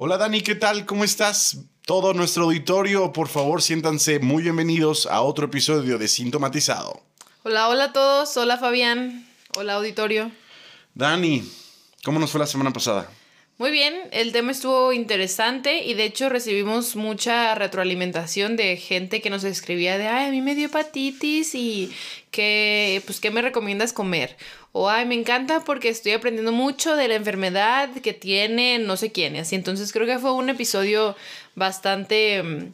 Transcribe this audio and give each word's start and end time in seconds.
Hola 0.00 0.16
Dani, 0.16 0.42
¿qué 0.42 0.54
tal? 0.54 0.86
¿Cómo 0.86 1.02
estás? 1.02 1.58
Todo 1.84 2.14
nuestro 2.14 2.44
auditorio, 2.44 3.12
por 3.12 3.26
favor, 3.26 3.60
siéntanse 3.60 4.20
muy 4.20 4.44
bienvenidos 4.44 5.06
a 5.06 5.22
otro 5.22 5.46
episodio 5.46 5.98
de 5.98 6.06
Sintomatizado. 6.06 7.02
Hola, 7.42 7.68
hola 7.68 7.84
a 7.86 7.92
todos. 7.92 8.36
Hola 8.36 8.58
Fabián. 8.58 9.26
Hola 9.56 9.74
auditorio. 9.74 10.30
Dani, 10.94 11.42
¿cómo 12.04 12.20
nos 12.20 12.30
fue 12.30 12.38
la 12.38 12.46
semana 12.46 12.72
pasada? 12.72 13.10
Muy 13.58 13.72
bien, 13.72 13.92
el 14.12 14.30
tema 14.30 14.52
estuvo 14.52 14.92
interesante 14.92 15.84
y 15.84 15.94
de 15.94 16.04
hecho 16.04 16.28
recibimos 16.28 16.94
mucha 16.94 17.56
retroalimentación 17.56 18.54
de 18.54 18.76
gente 18.76 19.20
que 19.20 19.30
nos 19.30 19.42
escribía 19.42 19.98
de, 19.98 20.06
ay, 20.06 20.28
a 20.28 20.30
mí 20.30 20.40
me 20.40 20.54
dio 20.54 20.66
hepatitis 20.66 21.56
y 21.56 21.92
que, 22.30 23.02
pues, 23.04 23.18
¿qué 23.18 23.32
me 23.32 23.42
recomiendas 23.42 23.92
comer? 23.92 24.36
O, 24.70 24.88
ay, 24.88 25.06
me 25.06 25.16
encanta 25.16 25.64
porque 25.64 25.88
estoy 25.88 26.12
aprendiendo 26.12 26.52
mucho 26.52 26.94
de 26.94 27.08
la 27.08 27.16
enfermedad 27.16 27.90
que 28.00 28.12
tiene 28.12 28.78
no 28.78 28.96
sé 28.96 29.10
quién. 29.10 29.34
Así, 29.34 29.56
entonces 29.56 29.92
creo 29.92 30.06
que 30.06 30.20
fue 30.20 30.30
un 30.30 30.50
episodio 30.50 31.16
bastante, 31.56 32.40
mm, 32.40 32.72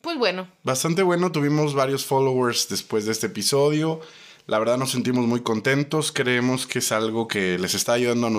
pues 0.00 0.16
bueno. 0.16 0.48
Bastante 0.62 1.02
bueno, 1.02 1.30
tuvimos 1.30 1.74
varios 1.74 2.06
followers 2.06 2.70
después 2.70 3.04
de 3.04 3.12
este 3.12 3.26
episodio. 3.26 4.00
La 4.46 4.60
verdad 4.60 4.78
nos 4.78 4.92
sentimos 4.92 5.26
muy 5.26 5.40
contentos, 5.40 6.12
creemos 6.12 6.68
que 6.68 6.78
es 6.78 6.92
algo 6.92 7.26
que 7.26 7.58
les 7.58 7.74
está 7.74 7.94
ayudando 7.94 8.30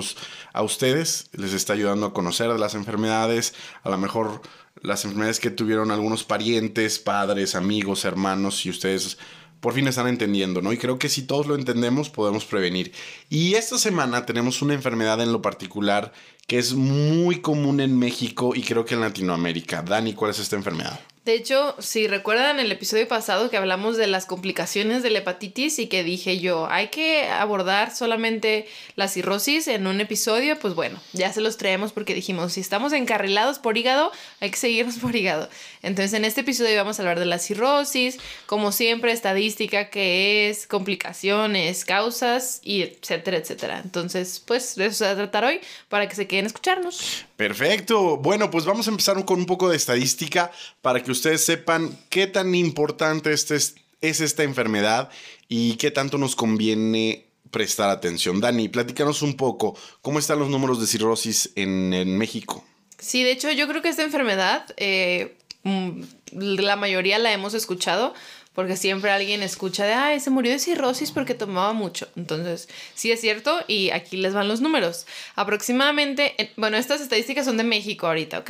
a, 0.53 0.63
ustedes, 0.63 1.29
les 1.33 1.51
está 1.51 1.73
ayudando 1.73 2.05
a 2.05 2.13
conocer 2.13 2.47
las 2.47 2.75
enfermedades, 2.75 3.53
a 3.83 3.89
lo 3.89 3.97
mejor 3.97 4.41
las 4.81 5.03
enfermedades 5.03 5.41
que 5.41 5.49
tuvieron 5.49 5.91
algunos 5.91 6.23
parientes, 6.23 6.97
padres, 6.99 7.55
amigos, 7.55 8.05
hermanos, 8.05 8.65
y 8.65 8.69
ustedes 8.69 9.17
por 9.59 9.73
fin 9.73 9.85
están 9.89 10.07
entendiendo, 10.07 10.61
¿no? 10.61 10.71
Y 10.71 10.77
creo 10.77 10.97
que 10.97 11.09
si 11.09 11.23
todos 11.23 11.45
lo 11.45 11.55
entendemos, 11.55 12.09
podemos 12.09 12.45
prevenir. 12.45 12.93
Y 13.27 13.55
esta 13.55 13.77
semana 13.77 14.25
tenemos 14.25 14.61
una 14.61 14.75
enfermedad 14.75 15.19
en 15.19 15.33
lo 15.33 15.41
particular 15.41 16.13
que 16.47 16.57
es 16.57 16.73
muy 16.73 17.41
común 17.41 17.81
en 17.81 17.99
México 17.99 18.53
y 18.55 18.63
creo 18.63 18.85
que 18.85 18.95
en 18.95 19.01
Latinoamérica. 19.01 19.81
Dani, 19.81 20.13
¿cuál 20.13 20.31
es 20.31 20.39
esta 20.39 20.55
enfermedad? 20.55 20.99
De 21.27 21.33
hecho, 21.33 21.75
si 21.79 22.07
recuerdan 22.07 22.57
el 22.61 22.71
episodio 22.71 23.05
pasado 23.05 23.49
que 23.49 23.57
hablamos 23.57 23.97
de 23.97 24.07
las 24.07 24.25
complicaciones 24.25 25.03
de 25.03 25.09
la 25.09 25.19
hepatitis 25.19 25.77
y 25.77 25.87
que 25.87 26.01
dije 26.01 26.39
yo, 26.39 26.67
hay 26.71 26.87
que 26.87 27.27
abordar 27.27 27.93
solamente 27.93 28.65
la 28.95 29.09
cirrosis 29.09 29.67
en 29.67 29.87
un 29.87 29.99
episodio, 29.99 30.57
pues 30.57 30.73
bueno, 30.73 31.01
ya 31.11 31.33
se 31.33 31.41
los 31.41 31.57
traemos 31.57 31.91
porque 31.91 32.13
dijimos, 32.13 32.53
si 32.53 32.61
estamos 32.61 32.93
encarrilados 32.93 33.59
por 33.59 33.77
hígado, 33.77 34.13
hay 34.39 34.51
que 34.51 34.55
seguirnos 34.55 34.95
por 35.01 35.17
hígado. 35.17 35.49
Entonces, 35.83 36.13
en 36.13 36.23
este 36.23 36.41
episodio 36.41 36.77
vamos 36.77 36.97
a 36.97 37.01
hablar 37.01 37.19
de 37.19 37.25
la 37.25 37.39
cirrosis, 37.39 38.19
como 38.45 38.71
siempre, 38.71 39.11
estadística, 39.11 39.89
qué 39.89 40.49
es, 40.49 40.65
complicaciones, 40.65 41.83
causas, 41.83 42.61
y 42.63 42.83
etcétera, 42.83 43.35
etcétera. 43.35 43.81
Entonces, 43.83 44.41
pues 44.47 44.75
de 44.75 44.85
eso 44.85 44.99
se 44.99 45.03
va 45.03 45.11
a 45.11 45.15
tratar 45.15 45.43
hoy 45.43 45.59
para 45.89 46.07
que 46.07 46.15
se 46.15 46.25
queden 46.25 46.36
escucharnos. 46.45 47.25
Perfecto. 47.35 48.17
Bueno, 48.17 48.51
pues 48.51 48.65
vamos 48.65 48.87
a 48.87 48.91
empezar 48.91 49.23
con 49.25 49.39
un 49.39 49.45
poco 49.45 49.69
de 49.69 49.77
estadística 49.77 50.51
para 50.81 51.03
que 51.03 51.11
ustedes 51.11 51.43
sepan 51.43 51.97
qué 52.09 52.27
tan 52.27 52.53
importante 52.55 53.33
este 53.33 53.55
es, 53.55 53.75
esta 54.01 54.43
enfermedad 54.43 55.09
y 55.47 55.75
qué 55.75 55.91
tanto 55.91 56.17
nos 56.17 56.35
conviene 56.35 57.25
prestar 57.51 57.89
atención. 57.89 58.41
Dani, 58.41 58.69
platícanos 58.69 59.21
un 59.21 59.35
poco 59.35 59.77
cómo 60.01 60.19
están 60.19 60.39
los 60.39 60.49
números 60.49 60.79
de 60.79 60.87
cirrosis 60.87 61.51
en, 61.55 62.17
México. 62.17 62.63
Sí, 62.99 63.23
de 63.23 63.31
hecho 63.31 63.51
yo 63.51 63.67
creo 63.67 63.81
que 63.81 63.89
esta 63.89 64.03
enfermedad, 64.03 64.65
eh, 64.77 65.37
mm, 65.63 66.01
la 66.31 66.75
mayoría 66.75 67.19
la 67.19 67.31
hemos 67.31 67.53
escuchado, 67.53 68.13
porque 68.57 68.75
siempre 68.75 69.11
alguien 69.11 69.43
escucha 69.43 69.85
de, 69.85 69.93
ay, 69.93 70.19
se 70.19 70.31
murió 70.31 70.51
de 70.51 70.57
cirrosis 70.57 71.11
porque 71.11 71.35
tomaba 71.35 71.73
mucho. 71.73 72.07
Entonces, 72.15 72.67
sí 72.95 73.11
es 73.11 73.21
cierto 73.21 73.63
y 73.67 73.91
aquí 73.91 74.17
les 74.17 74.33
van 74.33 74.47
los 74.47 74.61
números. 74.61 75.05
Aproximadamente, 75.35 76.33
bueno, 76.55 76.75
estas 76.75 76.99
estadísticas 77.01 77.45
son 77.45 77.57
de 77.57 77.63
México 77.63 78.07
ahorita, 78.07 78.39
¿ok? 78.39 78.49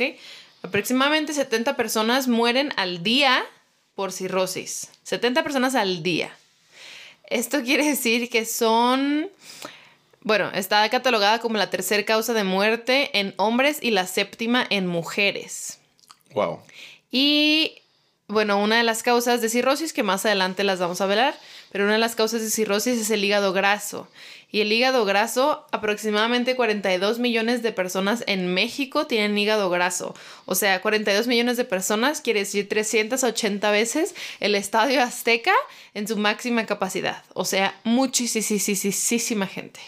Aproximadamente 0.62 1.34
70 1.34 1.76
personas 1.76 2.26
mueren 2.26 2.72
al 2.78 3.02
día 3.02 3.44
por 3.94 4.10
cirrosis. 4.10 4.88
70 5.02 5.42
personas 5.42 5.74
al 5.74 6.02
día. 6.02 6.34
Esto 7.24 7.62
quiere 7.62 7.84
decir 7.84 8.30
que 8.30 8.46
son... 8.46 9.28
Bueno, 10.22 10.50
está 10.54 10.88
catalogada 10.88 11.38
como 11.38 11.58
la 11.58 11.68
tercera 11.68 12.02
causa 12.06 12.32
de 12.32 12.44
muerte 12.44 13.10
en 13.12 13.34
hombres 13.36 13.76
y 13.82 13.90
la 13.90 14.06
séptima 14.06 14.66
en 14.70 14.86
mujeres. 14.86 15.80
Wow. 16.32 16.60
Y 17.10 17.82
bueno, 18.28 18.62
una 18.62 18.76
de 18.76 18.82
las 18.82 19.02
causas 19.02 19.40
de 19.40 19.48
cirrosis, 19.48 19.94
que 19.94 20.02
más 20.02 20.26
adelante 20.26 20.62
las 20.62 20.78
vamos 20.78 21.00
a 21.00 21.06
ver, 21.06 21.34
pero 21.72 21.84
una 21.84 21.94
de 21.94 21.98
las 21.98 22.14
causas 22.14 22.42
de 22.42 22.50
cirrosis 22.50 23.00
es 23.00 23.10
el 23.10 23.24
hígado 23.24 23.54
graso. 23.54 24.06
Y 24.50 24.60
el 24.60 24.70
hígado 24.70 25.04
graso, 25.06 25.66
aproximadamente 25.72 26.54
42 26.54 27.18
millones 27.18 27.62
de 27.62 27.72
personas 27.72 28.24
en 28.26 28.52
México 28.52 29.06
tienen 29.06 29.36
hígado 29.36 29.68
graso. 29.70 30.14
O 30.44 30.54
sea, 30.54 30.80
42 30.82 31.26
millones 31.26 31.56
de 31.56 31.64
personas 31.64 32.20
quiere 32.20 32.40
decir 32.40 32.68
380 32.68 33.70
veces 33.70 34.14
el 34.40 34.54
estadio 34.54 35.02
azteca 35.02 35.52
en 35.94 36.06
su 36.06 36.16
máxima 36.16 36.66
capacidad. 36.66 37.24
O 37.34 37.44
sea, 37.44 37.78
muchísima 37.84 39.46
gente. 39.46 39.80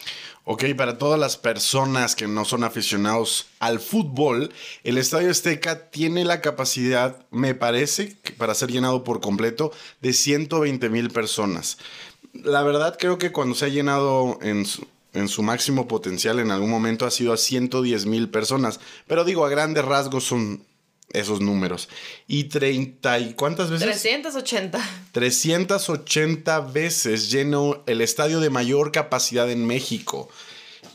Ok, 0.44 0.64
para 0.76 0.96
todas 0.96 1.20
las 1.20 1.36
personas 1.36 2.16
que 2.16 2.26
no 2.26 2.44
son 2.44 2.64
aficionados 2.64 3.48
al 3.58 3.78
fútbol, 3.78 4.52
el 4.84 4.96
Estadio 4.96 5.30
Azteca 5.30 5.90
tiene 5.90 6.24
la 6.24 6.40
capacidad, 6.40 7.24
me 7.30 7.54
parece, 7.54 8.16
para 8.38 8.54
ser 8.54 8.70
llenado 8.70 9.04
por 9.04 9.20
completo, 9.20 9.70
de 10.00 10.12
120 10.12 10.88
mil 10.88 11.10
personas. 11.10 11.76
La 12.32 12.62
verdad 12.62 12.96
creo 12.98 13.18
que 13.18 13.32
cuando 13.32 13.54
se 13.54 13.66
ha 13.66 13.68
llenado 13.68 14.38
en 14.40 14.64
su, 14.64 14.86
en 15.12 15.28
su 15.28 15.42
máximo 15.42 15.86
potencial 15.86 16.38
en 16.38 16.50
algún 16.50 16.70
momento 16.70 17.04
ha 17.04 17.10
sido 17.10 17.32
a 17.32 17.36
110 17.36 18.06
mil 18.06 18.30
personas, 18.30 18.80
pero 19.06 19.24
digo, 19.24 19.44
a 19.44 19.50
grandes 19.50 19.84
rasgos 19.84 20.24
son 20.24 20.64
esos 21.12 21.40
números. 21.40 21.88
Y 22.26 22.44
30 22.44 23.18
y 23.18 23.34
cuántas 23.34 23.70
veces? 23.70 23.86
380. 23.86 24.80
380 25.12 26.60
veces 26.60 27.30
lleno 27.30 27.82
el 27.86 28.00
estadio 28.00 28.40
de 28.40 28.50
mayor 28.50 28.92
capacidad 28.92 29.50
en 29.50 29.66
México. 29.66 30.28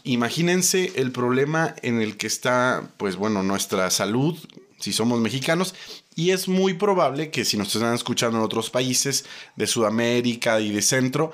Imagínense 0.03 0.93
el 0.95 1.11
problema 1.11 1.75
en 1.81 2.01
el 2.01 2.17
que 2.17 2.27
está, 2.27 2.91
pues 2.97 3.15
bueno, 3.15 3.41
nuestra 3.43 3.89
salud, 3.89 4.37
si 4.79 4.93
somos 4.93 5.19
mexicanos, 5.19 5.73
y 6.15 6.31
es 6.31 6.47
muy 6.47 6.75
probable 6.75 7.31
que 7.31 7.43
si 7.43 7.57
nos 7.57 7.75
están 7.75 7.93
escuchando 7.93 8.37
en 8.37 8.43
otros 8.43 8.69
países 8.69 9.25
de 9.55 9.67
Sudamérica 9.67 10.59
y 10.61 10.71
de 10.71 10.81
Centro, 10.81 11.31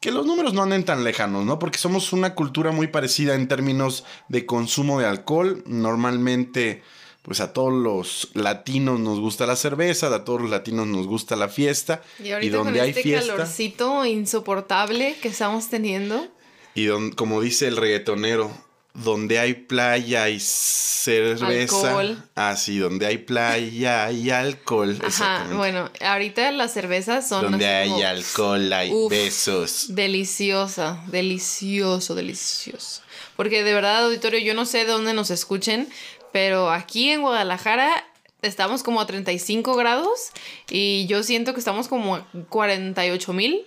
que 0.00 0.10
los 0.10 0.24
números 0.24 0.54
no 0.54 0.62
anden 0.62 0.84
tan 0.84 1.04
lejanos, 1.04 1.44
¿no? 1.44 1.58
Porque 1.58 1.78
somos 1.78 2.12
una 2.12 2.34
cultura 2.34 2.72
muy 2.72 2.86
parecida 2.86 3.34
en 3.34 3.48
términos 3.48 4.04
de 4.28 4.46
consumo 4.46 4.98
de 4.98 5.06
alcohol. 5.06 5.62
Normalmente 5.66 6.82
pues 7.22 7.40
a 7.40 7.52
todos 7.52 7.72
los 7.72 8.30
latinos 8.34 8.98
nos 8.98 9.20
gusta 9.20 9.46
la 9.46 9.56
cerveza, 9.56 10.14
a 10.14 10.24
todos 10.24 10.42
los 10.42 10.50
latinos 10.50 10.86
nos 10.86 11.06
gusta 11.06 11.36
la 11.36 11.48
fiesta. 11.48 12.02
Y 12.22 12.32
ahorita 12.32 12.56
donde 12.56 12.78
con 12.78 12.80
hay 12.80 12.90
este 12.90 13.12
calorcito 13.12 14.04
insoportable 14.06 15.16
que 15.20 15.28
estamos 15.28 15.68
teniendo. 15.68 16.28
Y 16.74 16.88
como 17.16 17.40
dice 17.40 17.68
el 17.68 17.76
reggaetonero, 17.76 18.50
donde 18.94 19.38
hay 19.38 19.54
playa 19.54 20.28
y 20.28 20.40
cerveza. 20.40 21.46
Alcohol. 21.46 22.22
Ah, 22.34 22.56
sí, 22.56 22.78
donde 22.78 23.06
hay 23.06 23.18
playa 23.18 24.10
y 24.10 24.30
alcohol. 24.30 24.98
Ajá, 25.04 25.46
bueno, 25.54 25.90
ahorita 26.00 26.50
las 26.52 26.72
cervezas 26.72 27.28
son. 27.28 27.42
Donde 27.42 27.66
hay 27.66 28.02
alcohol, 28.02 28.72
hay 28.72 28.92
besos. 29.08 29.86
Deliciosa, 29.90 31.04
delicioso, 31.08 32.14
delicioso. 32.14 33.02
Porque 33.36 33.62
de 33.62 33.72
verdad, 33.72 34.04
auditorio, 34.04 34.40
yo 34.40 34.54
no 34.54 34.66
sé 34.66 34.78
de 34.78 34.86
dónde 34.86 35.14
nos 35.14 35.30
escuchen, 35.30 35.88
pero 36.32 36.70
aquí 36.70 37.10
en 37.10 37.22
Guadalajara 37.22 38.04
estamos 38.42 38.82
como 38.82 39.00
a 39.00 39.06
35 39.06 39.74
grados 39.74 40.30
y 40.70 41.06
yo 41.06 41.22
siento 41.22 41.52
que 41.52 41.60
estamos 41.60 41.88
como 41.88 42.16
a 42.16 42.26
48 42.48 43.32
mil. 43.32 43.66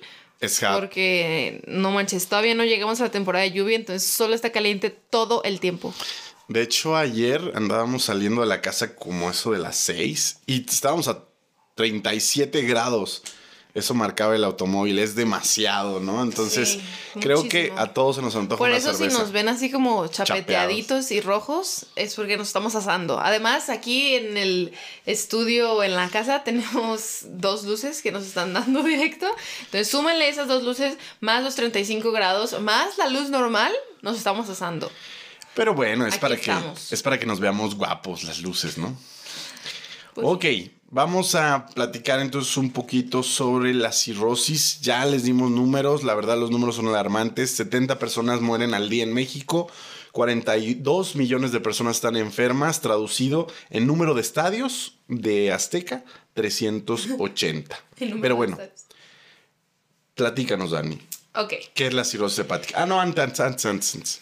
Porque 0.73 1.63
no 1.67 1.91
manches, 1.91 2.27
todavía 2.27 2.53
no 2.53 2.65
llegamos 2.65 2.99
a 2.99 3.05
la 3.05 3.11
temporada 3.11 3.45
de 3.45 3.51
lluvia, 3.51 3.77
entonces 3.77 4.03
solo 4.03 4.35
está 4.35 4.51
caliente 4.51 4.89
todo 4.89 5.41
el 5.43 5.61
tiempo. 5.61 5.93
De 6.49 6.61
hecho, 6.61 6.97
ayer 6.97 7.53
andábamos 7.55 8.03
saliendo 8.03 8.41
de 8.41 8.47
la 8.47 8.59
casa 8.59 8.95
como 8.95 9.29
eso 9.29 9.51
de 9.51 9.59
las 9.59 9.77
6 9.77 10.41
y 10.45 10.65
estábamos 10.69 11.07
a 11.07 11.23
37 11.75 12.61
grados. 12.63 13.23
Eso 13.75 13.93
marcaba 13.95 14.35
el 14.35 14.43
automóvil, 14.43 14.99
es 14.99 15.15
demasiado, 15.15 15.99
¿no? 15.99 16.21
Entonces, 16.21 16.69
Sí, 17.13 17.19
creo 17.19 17.47
que 17.49 17.73
a 17.75 17.87
todos 17.87 18.17
se 18.17 18.21
nos 18.21 18.35
antoja 18.35 18.57
Por 18.59 18.69
una 18.69 18.77
eso 18.77 18.93
cerveza. 18.93 19.15
si 19.17 19.21
nos 19.21 19.31
ven 19.31 19.47
así 19.49 19.71
como 19.71 20.07
chapeteaditos 20.07 21.09
y 21.11 21.21
rojos, 21.21 21.87
es 21.95 22.13
porque 22.13 22.37
nos 22.37 22.47
estamos 22.47 22.75
asando. 22.75 23.19
Además, 23.19 23.69
aquí 23.69 24.13
en 24.15 24.37
el 24.37 24.73
estudio 25.07 25.73
o 25.73 25.83
en 25.83 25.95
la 25.95 26.07
casa 26.09 26.43
tenemos 26.43 27.21
dos 27.23 27.63
luces 27.63 28.01
que 28.03 28.11
nos 28.11 28.23
están 28.25 28.53
dando 28.53 28.83
directo. 28.83 29.27
Entonces, 29.61 29.89
súmenle 29.89 30.29
esas 30.29 30.47
dos 30.47 30.61
luces, 30.63 30.97
más 31.19 31.43
los 31.43 31.55
35 31.55 32.11
grados, 32.11 32.59
más 32.61 32.97
la 32.99 33.09
luz 33.09 33.29
normal, 33.29 33.71
nos 34.03 34.17
estamos 34.17 34.49
asando. 34.49 34.91
Pero 35.55 35.73
bueno, 35.73 36.05
es 36.05 36.13
Aquí 36.15 36.21
para 36.21 36.35
estamos. 36.35 36.89
que 36.89 36.95
es 36.95 37.01
para 37.03 37.19
que 37.19 37.25
nos 37.25 37.39
veamos 37.39 37.75
guapos 37.75 38.23
las 38.23 38.39
luces, 38.41 38.77
¿no? 38.77 38.95
Pues 40.13 40.27
ok, 40.27 40.45
vamos 40.93 41.33
a 41.33 41.65
platicar 41.73 42.19
entonces 42.19 42.55
un 42.55 42.71
poquito 42.71 43.23
sobre 43.23 43.73
la 43.73 43.91
cirrosis. 43.91 44.79
Ya 44.81 45.03
les 45.05 45.23
dimos 45.23 45.51
números, 45.51 46.03
la 46.03 46.13
verdad 46.13 46.37
los 46.37 46.51
números 46.51 46.75
son 46.75 46.87
alarmantes. 46.87 47.51
70 47.51 47.99
personas 47.99 48.41
mueren 48.41 48.73
al 48.73 48.89
día 48.89 49.03
en 49.03 49.13
México, 49.13 49.69
42 50.11 51.15
millones 51.15 51.51
de 51.51 51.59
personas 51.59 51.95
están 51.95 52.15
enfermas, 52.15 52.79
traducido 52.81 53.47
en 53.71 53.87
número 53.87 54.13
de 54.13 54.21
estadios 54.21 54.99
de 55.07 55.51
Azteca, 55.51 56.05
380. 56.35 57.75
El 57.99 58.09
número 58.09 58.21
Pero 58.21 58.35
bueno, 58.35 58.57
platícanos, 60.13 60.71
Dani. 60.71 60.99
Ok. 61.35 61.53
¿Qué 61.73 61.87
es 61.87 61.93
la 61.93 62.03
cirrosis 62.03 62.39
hepática? 62.39 62.81
Ah, 62.81 62.85
no, 62.85 63.01
antes, 63.01 63.39
antes, 63.39 63.65
antes, 63.65 63.95
antes. 63.95 64.21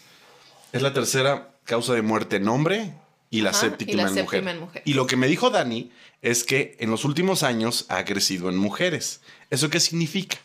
Es 0.72 0.82
la 0.82 0.94
tercera 0.94 1.52
causa 1.66 1.94
de 1.94 2.02
muerte 2.02 2.38
en 2.38 2.48
hombre 2.48 2.94
y 3.32 3.42
la 3.42 3.50
Ajá, 3.50 3.62
séptima, 3.62 3.92
y 3.92 3.96
la 3.96 4.04
en, 4.04 4.08
séptima 4.14 4.42
mujer. 4.42 4.48
en 4.56 4.60
mujer. 4.60 4.82
Y 4.86 4.94
lo 4.94 5.08
que 5.08 5.16
me 5.16 5.28
dijo 5.28 5.50
Dani 5.50 5.92
es 6.22 6.44
que 6.44 6.76
en 6.80 6.92
los 6.92 7.04
últimos 7.06 7.42
años 7.42 7.86
ha 7.90 8.06
crecido 8.06 8.50
en 8.50 8.58
mujeres. 8.58 9.22
¿Eso 9.50 9.72
qué 9.72 9.80
significa? 9.80 10.38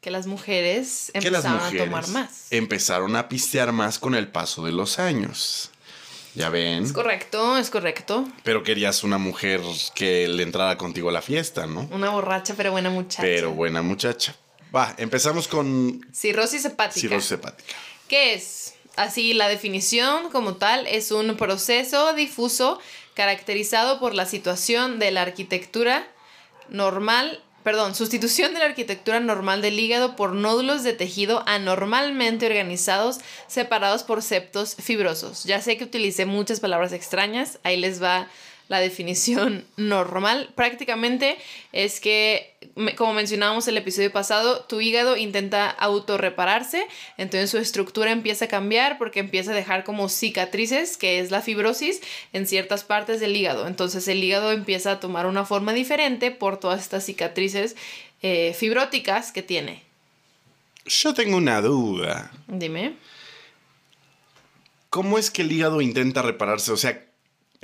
Que 0.00 0.10
las 0.10 0.26
mujeres 0.26 1.10
que 1.12 1.30
las 1.30 1.44
empezaron 1.44 1.64
mujeres 1.64 1.80
a 1.80 1.84
tomar 1.84 2.08
más. 2.08 2.46
empezaron 2.50 3.16
a 3.16 3.28
pistear 3.28 3.72
más 3.72 3.98
con 3.98 4.14
el 4.14 4.28
paso 4.28 4.64
de 4.64 4.72
los 4.72 4.98
años. 4.98 5.70
Ya 6.34 6.48
ven. 6.50 6.84
Es 6.84 6.92
correcto, 6.92 7.56
es 7.58 7.70
correcto. 7.70 8.26
Pero 8.42 8.62
querías 8.62 9.04
una 9.04 9.18
mujer 9.18 9.60
que 9.94 10.26
le 10.26 10.42
entrara 10.42 10.76
contigo 10.76 11.08
a 11.08 11.12
la 11.12 11.22
fiesta, 11.22 11.66
¿no? 11.66 11.88
Una 11.92 12.10
borracha 12.10 12.54
pero 12.56 12.72
buena 12.72 12.90
muchacha. 12.90 13.22
Pero 13.22 13.52
buena 13.52 13.82
muchacha. 13.82 14.34
Va, 14.74 14.94
empezamos 14.98 15.46
con 15.46 16.00
Cirrosis 16.12 16.64
hepática. 16.64 17.00
cirrosis 17.00 17.32
hepática. 17.32 17.74
¿Qué 18.08 18.34
es? 18.34 18.63
Así, 18.96 19.34
la 19.34 19.48
definición 19.48 20.30
como 20.30 20.54
tal 20.54 20.86
es 20.86 21.10
un 21.10 21.36
proceso 21.36 22.12
difuso 22.12 22.78
caracterizado 23.14 23.98
por 23.98 24.14
la 24.14 24.26
situación 24.26 24.98
de 24.98 25.10
la 25.10 25.22
arquitectura 25.22 26.06
normal, 26.68 27.42
perdón, 27.64 27.94
sustitución 27.94 28.52
de 28.52 28.60
la 28.60 28.66
arquitectura 28.66 29.18
normal 29.18 29.62
del 29.62 29.78
hígado 29.80 30.14
por 30.14 30.32
nódulos 30.32 30.84
de 30.84 30.92
tejido 30.92 31.42
anormalmente 31.46 32.46
organizados, 32.46 33.18
separados 33.48 34.04
por 34.04 34.22
septos 34.22 34.76
fibrosos. 34.76 35.44
Ya 35.44 35.60
sé 35.60 35.76
que 35.76 35.84
utilicé 35.84 36.24
muchas 36.24 36.60
palabras 36.60 36.92
extrañas, 36.92 37.58
ahí 37.64 37.76
les 37.76 38.02
va 38.02 38.28
la 38.68 38.80
definición 38.80 39.64
normal. 39.76 40.50
Prácticamente 40.54 41.36
es 41.72 42.00
que, 42.00 42.54
como 42.96 43.12
mencionábamos 43.12 43.68
el 43.68 43.76
episodio 43.76 44.10
pasado, 44.12 44.60
tu 44.60 44.80
hígado 44.80 45.16
intenta 45.16 45.70
autorrepararse, 45.70 46.86
entonces 47.18 47.50
su 47.50 47.58
estructura 47.58 48.10
empieza 48.10 48.46
a 48.46 48.48
cambiar 48.48 48.98
porque 48.98 49.20
empieza 49.20 49.52
a 49.52 49.54
dejar 49.54 49.84
como 49.84 50.08
cicatrices, 50.08 50.96
que 50.96 51.20
es 51.20 51.30
la 51.30 51.42
fibrosis, 51.42 52.00
en 52.32 52.46
ciertas 52.46 52.84
partes 52.84 53.20
del 53.20 53.36
hígado. 53.36 53.66
Entonces 53.66 54.08
el 54.08 54.22
hígado 54.22 54.52
empieza 54.52 54.92
a 54.92 55.00
tomar 55.00 55.26
una 55.26 55.44
forma 55.44 55.72
diferente 55.72 56.30
por 56.30 56.58
todas 56.58 56.80
estas 56.80 57.04
cicatrices 57.04 57.76
eh, 58.22 58.54
fibróticas 58.54 59.32
que 59.32 59.42
tiene. 59.42 59.82
Yo 60.86 61.14
tengo 61.14 61.36
una 61.36 61.60
duda. 61.62 62.30
Dime. 62.46 62.96
¿Cómo 64.90 65.18
es 65.18 65.30
que 65.30 65.42
el 65.42 65.50
hígado 65.50 65.80
intenta 65.80 66.22
repararse? 66.22 66.70
O 66.70 66.76
sea, 66.76 67.04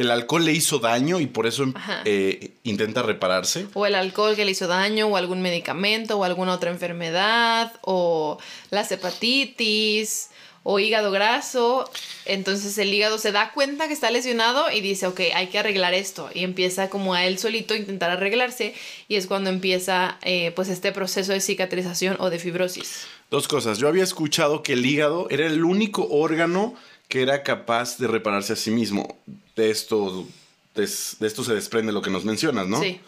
¿el 0.00 0.10
alcohol 0.10 0.46
le 0.46 0.52
hizo 0.52 0.78
daño 0.78 1.20
y 1.20 1.26
por 1.26 1.46
eso 1.46 1.64
eh, 2.06 2.52
intenta 2.64 3.02
repararse? 3.02 3.66
o 3.74 3.84
el 3.84 3.94
alcohol 3.94 4.34
que 4.34 4.46
le 4.46 4.52
hizo 4.52 4.66
daño, 4.66 5.06
o 5.06 5.16
algún 5.16 5.42
medicamento, 5.42 6.16
o 6.16 6.24
alguna 6.24 6.54
otra 6.54 6.70
enfermedad, 6.70 7.72
o 7.82 8.38
las 8.70 8.90
hepatitis, 8.92 10.30
o 10.62 10.78
hígado 10.78 11.10
graso. 11.10 11.90
Entonces 12.24 12.78
el 12.78 12.92
hígado 12.94 13.18
se 13.18 13.30
da 13.30 13.52
cuenta 13.52 13.88
que 13.88 13.92
está 13.92 14.10
lesionado 14.10 14.70
y 14.70 14.80
dice, 14.80 15.06
ok, 15.06 15.20
hay 15.34 15.48
que 15.48 15.58
arreglar 15.58 15.92
esto. 15.92 16.30
Y 16.32 16.44
empieza 16.44 16.88
como 16.88 17.12
a 17.12 17.26
él 17.26 17.38
solito 17.38 17.74
a 17.74 17.76
intentar 17.76 18.10
arreglarse 18.10 18.74
y 19.06 19.16
es 19.16 19.26
cuando 19.26 19.50
empieza 19.50 20.18
eh, 20.22 20.52
pues 20.56 20.68
este 20.70 20.92
proceso 20.92 21.32
de 21.32 21.40
cicatrización 21.40 22.16
o 22.20 22.30
de 22.30 22.38
fibrosis. 22.38 23.06
Dos 23.30 23.48
cosas. 23.48 23.78
Yo 23.78 23.86
había 23.86 24.04
escuchado 24.04 24.62
que 24.62 24.72
el 24.72 24.84
hígado 24.84 25.28
era 25.28 25.46
el 25.46 25.62
único 25.62 26.08
órgano 26.10 26.74
que 27.08 27.22
era 27.22 27.42
capaz 27.42 27.98
de 27.98 28.06
repararse 28.06 28.52
a 28.54 28.56
sí 28.56 28.70
mismo. 28.70 29.18
De 29.60 29.70
esto, 29.70 30.26
de, 30.74 30.88
de 31.18 31.26
esto 31.26 31.44
se 31.44 31.54
desprende 31.54 31.92
lo 31.92 32.00
que 32.00 32.08
nos 32.08 32.24
mencionas, 32.24 32.66
¿no? 32.66 32.80
Sí. 32.80 32.98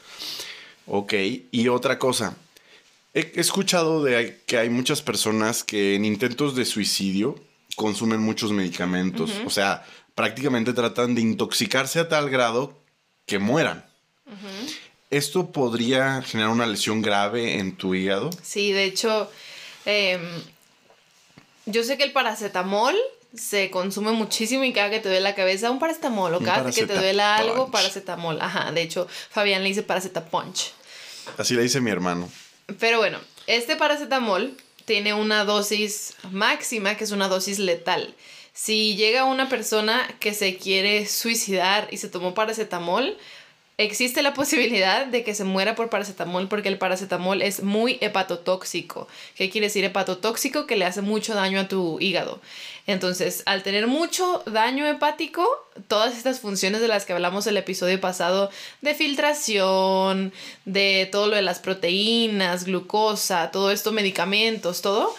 Ok, 0.87 1.15
y 1.51 1.69
otra 1.69 1.99
cosa. 1.99 2.37
He 3.15 3.33
he 3.35 3.41
escuchado 3.41 4.03
de 4.03 4.43
que 4.45 4.59
hay 4.59 4.69
muchas 4.69 5.01
personas 5.01 5.65
que 5.65 5.95
en 5.95 6.05
intentos 6.05 6.55
de 6.55 6.67
suicidio 6.67 7.39
consumen 7.77 8.21
muchos 8.21 8.53
medicamentos. 8.53 9.33
O 9.47 9.51
sea, 9.51 9.87
prácticamente 10.15 10.75
tratan 10.75 11.15
de 11.15 11.23
intoxicarse 11.23 12.01
a 12.01 12.09
tal 12.09 12.29
grado 12.29 12.79
que 13.25 13.39
mueran. 13.39 13.85
¿Esto 15.11 15.53
podría 15.53 16.23
generar 16.23 16.51
una 16.51 16.67
lesión 16.67 17.01
grave 17.01 17.59
en 17.59 17.77
tu 17.77 17.95
hígado? 17.95 18.31
Sí, 18.43 18.73
de 18.73 18.85
hecho, 18.85 19.31
em, 19.85 20.21
yo 21.67 21.85
sé 21.85 21.97
que 21.97 22.05
el 22.05 22.13
paracetamol 22.13 22.95
se 23.35 23.71
consume 23.71 24.13
muchísimo 24.13 24.65
y 24.65 24.73
cada 24.73 24.91
que 24.91 25.01
te 25.01 25.09
duele 25.09 25.23
la 25.23 25.35
cabeza, 25.35 25.71
un 25.71 25.79
paracetamol 25.79 26.35
o 26.35 26.41
cada 26.41 26.71
que 26.71 26.87
te 26.87 26.95
duela 26.95 27.37
algo, 27.37 27.71
paracetamol. 27.71 28.41
Ajá, 28.41 28.71
de 28.73 28.83
hecho, 28.83 29.09
Fabián 29.31 29.63
le 29.63 29.69
dice 29.69 29.83
paracetapunch. 29.83 30.73
Así 31.39 31.55
le 31.55 31.63
dice 31.63 31.81
mi 31.81 31.91
hermano. 31.91 32.31
Pero 32.79 32.99
bueno, 32.99 33.19
este 33.47 33.77
paracetamol 33.77 34.57
tiene 34.85 35.15
una 35.15 35.45
dosis 35.45 36.15
máxima, 36.31 36.97
que 36.97 37.05
es 37.05 37.11
una 37.11 37.29
dosis 37.29 37.59
letal. 37.59 38.15
Si 38.53 38.97
llega 38.97 39.25
una 39.25 39.49
persona 39.49 40.07
que 40.21 40.35
se 40.35 40.57
quiere 40.57 41.07
suicidar 41.07 41.89
y 41.91 41.97
se 41.97 42.09
tomó 42.09 42.35
paracetamol, 42.35 43.17
existe 43.85 44.23
la 44.23 44.35
posibilidad 44.35 45.07
de 45.07 45.25
que 45.25 45.35
se 45.35 45.45
muera 45.45 45.75
por 45.75 45.89
paracetamol 45.91 46.49
porque 46.49 46.69
el 46.69 46.79
paracetamol 46.79 47.43
es 47.43 47.63
muy 47.63 47.99
hepatotóxico. 48.01 49.09
¿Qué 49.37 49.51
quiere 49.51 49.67
decir 49.69 49.85
hepatotóxico? 49.85 50.67
Que 50.67 50.77
le 50.77 50.85
hace 50.85 51.03
mucho 51.03 51.35
daño 51.35 51.61
a 51.61 51.69
tu 51.69 51.99
hígado. 52.01 52.41
Entonces, 52.87 53.43
al 53.47 53.63
tener 53.63 53.87
mucho 53.87 54.43
daño 54.47 54.87
hepático, 54.87 55.47
todas 55.87 56.17
estas 56.17 56.41
funciones 56.41 56.81
de 56.81 56.89
las 56.89 57.05
que 57.07 57.13
hablamos 57.13 57.47
el 57.47 57.57
episodio 57.57 58.01
pasado, 58.01 58.51
de 58.81 58.95
filtración, 58.95 60.33
de 60.65 61.09
todo 61.11 61.29
lo 61.29 61.37
de 61.37 61.43
las 61.43 61.59
proteínas, 61.61 62.65
glucosa, 62.65 63.51
todo 63.53 63.71
esto, 63.71 63.93
medicamentos, 63.93 64.83
todo, 64.83 65.15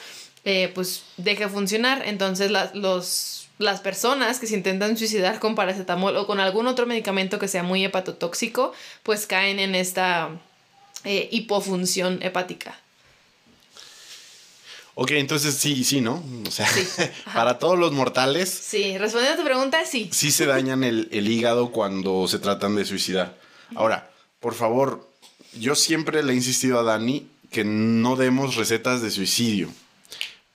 eh, 0.46 0.72
pues 0.75 1.03
deja 1.17 1.46
de 1.46 1.50
funcionar. 1.51 2.01
Entonces, 2.05 2.51
la- 2.51 2.72
los, 2.74 3.43
las 3.63 3.82
personas 3.82 4.39
que 4.39 4.48
se 4.48 4.55
intentan 4.55 4.98
suicidar 4.98 5.39
con 5.39 5.55
paracetamol 5.55 6.15
o 6.17 6.27
con 6.27 6.39
algún 6.39 6.67
otro 6.67 6.86
medicamento 6.86 7.39
que 7.39 7.48
sea 7.48 7.63
muy 7.63 7.84
hepatotóxico, 7.84 8.74
pues 9.03 9.25
caen 9.25 9.60
en 9.60 9.74
esta 9.75 10.29
eh, 11.03 11.27
hipofunción 11.32 12.22
hepática. 12.22 12.77
Ok, 14.96 15.12
entonces 15.12 15.55
sí, 15.55 15.84
sí, 15.84 16.01
¿no? 16.01 16.24
O 16.48 16.51
sea, 16.51 16.67
Sí, 16.67 16.88
para 17.34 17.58
todos 17.58 17.79
los 17.79 17.91
mortales, 17.93 18.50
Sí, 18.50 18.98
respondiendo 18.98 19.41
a 19.41 19.43
tu 19.43 19.48
pregunta, 19.48 19.86
sí. 19.86 20.10
sí 20.13 20.29
se 20.32 20.46
dañan 20.46 20.84
el, 20.84 21.10
el 21.12 21.27
hígado 21.27 21.72
cuando 21.72 22.27
se 22.27 22.38
tratan 22.38 22.75
de 22.75 22.86
suicidar. 22.86 23.36
Ahora, 23.75 24.12
por 24.39 24.53
favor, 24.53 25.10
yo 25.60 25.74
siempre 25.74 26.22
le 26.22 26.34
he 26.34 26.36
insistido 26.36 26.79
a 26.79 26.84
Dani 26.84 27.27
que 27.51 27.63
no 27.63 28.15
demos 28.15 28.55
recetas 28.55 29.01
de 29.01 29.10
suicidio. 29.10 29.70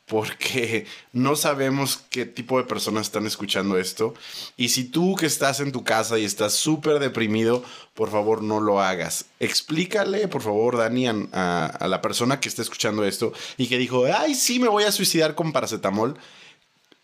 Porque 0.09 0.87
no 1.13 1.37
sabemos 1.37 2.05
qué 2.11 2.25
tipo 2.25 2.59
de 2.59 2.65
personas 2.65 3.07
están 3.07 3.27
escuchando 3.27 3.79
esto. 3.79 4.15
Y 4.57 4.71
si 4.71 4.85
tú 4.85 5.15
que 5.17 5.27
estás 5.27 5.61
en 5.61 5.73
tu 5.73 5.85
casa 5.85 6.19
y 6.19 6.25
estás 6.25 6.55
súper 6.55 6.99
deprimido, 6.99 7.63
por 7.95 8.11
favor 8.11 8.43
no 8.43 8.61
lo 8.61 8.81
hagas. 8.81 9.27
Explícale, 9.41 10.29
por 10.29 10.43
favor, 10.43 10.77
Dani, 10.77 11.07
a, 11.07 11.87
la 11.89 12.03
persona 12.03 12.41
que 12.41 12.49
está 12.49 12.63
escuchando 12.63 13.05
esto 13.05 13.33
y 13.57 13.69
que 13.69 13.79
dijo, 13.79 14.05
ay, 14.07 14.35
sí, 14.35 14.59
me 14.59 14.69
voy 14.69 14.85
a 14.85 14.93
suicidar 14.93 15.35
con 15.35 15.53
paracetamol. 15.53 16.19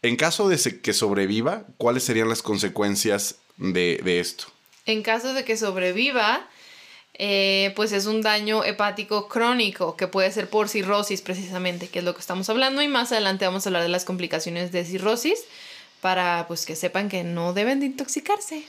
En 0.02 0.16
caso 0.16 0.48
de 0.48 0.58
que 0.80 0.92
sobreviva, 0.92 1.64
¿cuáles 1.78 2.02
serían 2.04 2.28
las 2.28 2.42
consecuencias 2.42 3.36
de 3.56 4.20
esto? 4.20 4.46
En 4.86 5.02
caso 5.02 5.32
de 5.32 5.44
que 5.44 5.56
sobreviva, 5.56 6.46
eh, 7.16 7.72
pues 7.76 7.92
es 7.92 8.06
un 8.06 8.22
daño 8.22 8.64
hepático 8.64 9.28
crónico 9.28 9.96
que 9.96 10.08
puede 10.08 10.32
ser 10.32 10.50
por 10.50 10.68
cirrosis 10.68 11.22
precisamente, 11.22 11.88
que 11.88 12.00
es 12.00 12.04
lo 12.04 12.14
que 12.14 12.20
estamos 12.20 12.48
hablando 12.50 12.82
y 12.82 12.88
más 12.88 13.12
adelante 13.12 13.46
vamos 13.46 13.64
a 13.64 13.68
hablar 13.68 13.82
de 13.82 13.88
las 13.88 14.04
complicaciones 14.04 14.72
de 14.72 14.84
cirrosis 14.84 15.38
para 16.00 16.46
pues 16.48 16.66
que 16.66 16.74
sepan 16.74 17.08
que 17.08 17.22
no 17.22 17.52
deben 17.52 17.80
de 17.80 17.86
intoxicarse. 17.86 18.64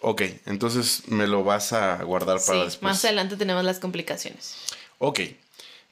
Ok, 0.00 0.22
entonces 0.46 1.08
me 1.08 1.26
lo 1.26 1.42
vas 1.42 1.72
a 1.72 2.02
guardar 2.04 2.38
para 2.38 2.60
sí, 2.60 2.64
después. 2.64 2.82
más 2.82 3.04
adelante 3.04 3.36
tenemos 3.36 3.64
las 3.64 3.80
complicaciones. 3.80 4.54
Ok, 4.98 5.20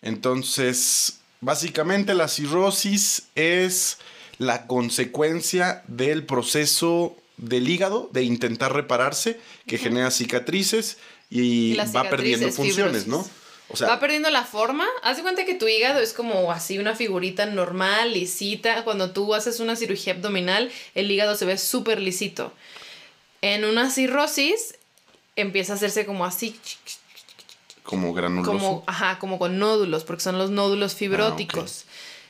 entonces, 0.03 1.19
básicamente 1.41 2.15
la 2.15 2.29
cirrosis 2.29 3.25
es 3.35 3.99
la 4.39 4.67
consecuencia 4.67 5.83
del 5.89 6.25
proceso 6.25 7.17
del 7.37 7.69
hígado 7.69 8.09
de 8.13 8.23
intentar 8.23 8.73
repararse, 8.73 9.41
que 9.67 9.79
genera 9.79 10.11
cicatrices 10.11 10.99
y, 11.35 11.75
va 11.75 12.09
perdiendo 12.09 12.49
funciones, 12.53 13.03
fibrosis. 13.03 13.07
¿no? 13.09 13.29
O 13.69 13.77
sea, 13.77 13.89
va 13.89 13.99
perdiendo 13.99 14.31
la 14.31 14.45
forma. 14.45 14.87
Haz 15.03 15.17
de 15.17 15.23
cuenta 15.25 15.45
que 15.45 15.55
tu 15.55 15.67
hígado 15.67 15.99
es 15.99 16.13
como 16.13 16.53
así 16.53 16.79
una 16.79 16.95
figurita 16.95 17.47
normal, 17.47 18.13
lisita. 18.13 18.85
Cuando 18.85 19.11
tú 19.11 19.35
haces 19.35 19.59
una 19.59 19.75
cirugía 19.75 20.13
abdominal, 20.13 20.71
el 20.95 21.11
hígado 21.11 21.35
se 21.35 21.45
ve 21.45 21.59
súper 21.59 22.01
lisito. 22.01 22.53
En 23.43 23.65
una 23.65 23.91
cirrosis 23.91 24.77
empieza 25.35 25.73
a 25.73 25.77
hacerse 25.77 26.07
como 26.07 26.25
así, 26.25 26.57
como 27.83 28.15
granuloso. 28.15 28.53
como, 28.53 28.85
ajá, 28.87 29.19
como 29.19 29.41
con 29.41 29.59
nódulos, 29.59 30.05
porque 30.05 30.23
son 30.23 30.39
los 30.39 30.51
nódulos 30.51 30.95
fibróticos. 30.95 31.85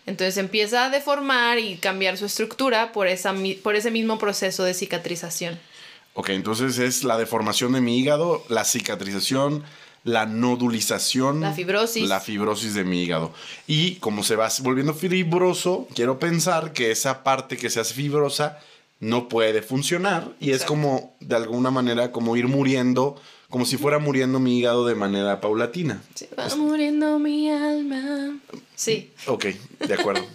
Entonces 0.06 0.38
empieza 0.38 0.86
a 0.86 0.90
deformar 0.90 1.58
y 1.58 1.76
cambiar 1.76 2.16
su 2.16 2.24
estructura 2.24 2.92
por, 2.92 3.06
esa, 3.06 3.34
por 3.62 3.76
ese 3.76 3.90
mismo 3.90 4.18
proceso 4.18 4.64
de 4.64 4.72
cicatrización. 4.72 5.60
Ok, 6.14 6.30
entonces 6.30 6.78
es 6.78 7.04
la 7.04 7.18
deformación 7.18 7.72
de 7.72 7.80
mi 7.80 7.98
hígado, 7.98 8.44
la 8.48 8.64
cicatrización, 8.64 9.64
la 10.04 10.26
nodulización. 10.26 11.40
La 11.40 11.52
fibrosis. 11.52 12.08
La 12.08 12.20
fibrosis 12.20 12.74
de 12.74 12.84
mi 12.84 13.02
hígado. 13.02 13.32
Y 13.66 13.96
como 13.96 14.22
se 14.22 14.36
va 14.36 14.48
volviendo 14.60 14.94
fibroso, 14.94 15.88
quiero 15.94 16.18
pensar 16.18 16.72
que 16.72 16.90
esa 16.90 17.24
parte 17.24 17.56
que 17.56 17.68
se 17.68 17.80
hace 17.80 17.94
fibrosa 17.94 18.60
no 19.00 19.28
puede 19.28 19.60
funcionar 19.60 20.30
y 20.40 20.52
es 20.52 20.64
como, 20.64 21.14
de 21.20 21.36
alguna 21.36 21.70
manera, 21.70 22.12
como 22.12 22.36
ir 22.36 22.46
muriendo, 22.46 23.20
como 23.50 23.66
si 23.66 23.76
fuera 23.76 23.98
muriendo 23.98 24.38
mi 24.38 24.58
hígado 24.58 24.86
de 24.86 24.94
manera 24.94 25.40
paulatina. 25.40 26.00
Se 26.14 26.28
va 26.38 26.48
muriendo 26.56 27.18
mi 27.18 27.50
alma. 27.50 28.38
Sí. 28.76 29.10
Ok, 29.26 29.46
de 29.86 29.94
acuerdo. 29.94 30.24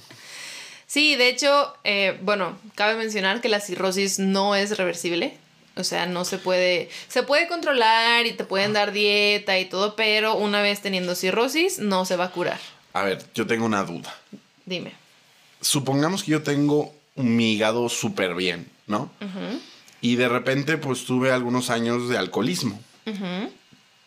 Sí, 0.89 1.15
de 1.15 1.29
hecho, 1.29 1.71
eh, 1.83 2.17
bueno, 2.23 2.57
cabe 2.73 2.95
mencionar 2.95 3.41
que 3.41 3.47
la 3.47 3.59
cirrosis 3.59 4.17
no 4.17 4.55
es 4.55 4.75
reversible. 4.75 5.37
O 5.79 5.83
sea, 5.83 6.05
no 6.05 6.25
se 6.25 6.37
puede. 6.37 6.89
Se 7.07 7.23
puede 7.23 7.47
controlar 7.47 8.25
y 8.25 8.33
te 8.33 8.43
pueden 8.43 8.73
dar 8.73 8.91
dieta 8.91 9.57
y 9.59 9.65
todo, 9.65 9.95
pero 9.95 10.35
una 10.35 10.61
vez 10.61 10.81
teniendo 10.81 11.15
cirrosis, 11.15 11.79
no 11.79 12.05
se 12.05 12.17
va 12.17 12.25
a 12.25 12.31
curar. 12.31 12.59
A 12.93 13.03
ver, 13.03 13.23
yo 13.33 13.47
tengo 13.47 13.65
una 13.65 13.83
duda. 13.83 14.13
Dime. 14.65 14.93
Supongamos 15.61 16.23
que 16.23 16.31
yo 16.31 16.43
tengo 16.43 16.93
mi 17.15 17.53
hígado 17.53 17.89
súper 17.89 18.35
bien, 18.35 18.69
¿no? 18.87 19.11
Y 20.01 20.15
de 20.15 20.29
repente, 20.29 20.77
pues 20.77 21.05
tuve 21.05 21.31
algunos 21.31 21.69
años 21.69 22.09
de 22.09 22.17
alcoholismo. 22.17 22.79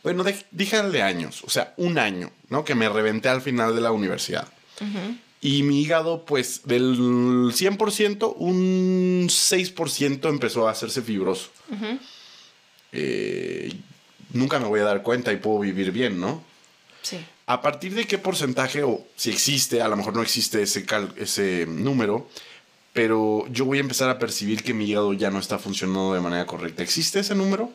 Bueno, 0.02 0.25
de, 0.25 1.02
años, 1.02 1.43
o 1.45 1.50
sea, 1.50 1.75
un 1.76 1.99
año, 1.99 2.31
¿no? 2.49 2.64
Que 2.64 2.75
me 2.75 2.88
reventé 2.88 3.29
al 3.29 3.41
final 3.41 3.75
de 3.75 3.81
la 3.81 3.93
universidad. 3.93 4.49
Y 5.44 5.64
mi 5.64 5.82
hígado, 5.82 6.25
pues, 6.25 6.62
del 6.66 6.96
100%, 7.52 8.34
un 8.38 9.26
6% 9.28 10.28
empezó 10.28 10.68
a 10.68 10.70
hacerse 10.70 11.02
fibroso. 11.02 11.49
Eh, 12.92 13.72
nunca 14.32 14.58
me 14.61 14.66
voy 14.66 14.80
a 14.80 14.84
dar 14.84 15.02
cuenta 15.02 15.32
y 15.32 15.37
puedo 15.38 15.58
vivir 15.58 15.90
bien, 15.92 16.20
¿no? 16.20 16.42
Sí. 17.02 17.18
¿A 17.46 17.61
partir 17.61 17.94
de 17.94 18.06
qué 18.06 18.18
porcentaje, 18.18 18.84
o 18.84 19.04
si 19.16 19.30
existe, 19.30 19.82
a 19.82 19.88
lo 19.88 19.96
mejor 19.96 20.14
no 20.14 20.22
existe 20.22 20.62
ese, 20.62 20.87
cal- 20.87 21.12
ese 21.16 21.66
número, 21.66 22.28
pero 22.92 23.46
yo 23.50 23.64
voy 23.64 23.78
a 23.78 23.80
empezar 23.80 24.08
a 24.11 24.18
percibir 24.20 24.62
que 24.62 24.75
mi 24.75 24.84
hígado 24.84 25.12
ya 25.12 25.30
no 25.30 25.40
está 25.40 25.58
funcionando 25.58 26.14
de 26.14 26.20
manera 26.20 26.46
correcta? 26.46 26.82
¿Existe 26.84 27.18
ese 27.18 27.34
número? 27.34 27.72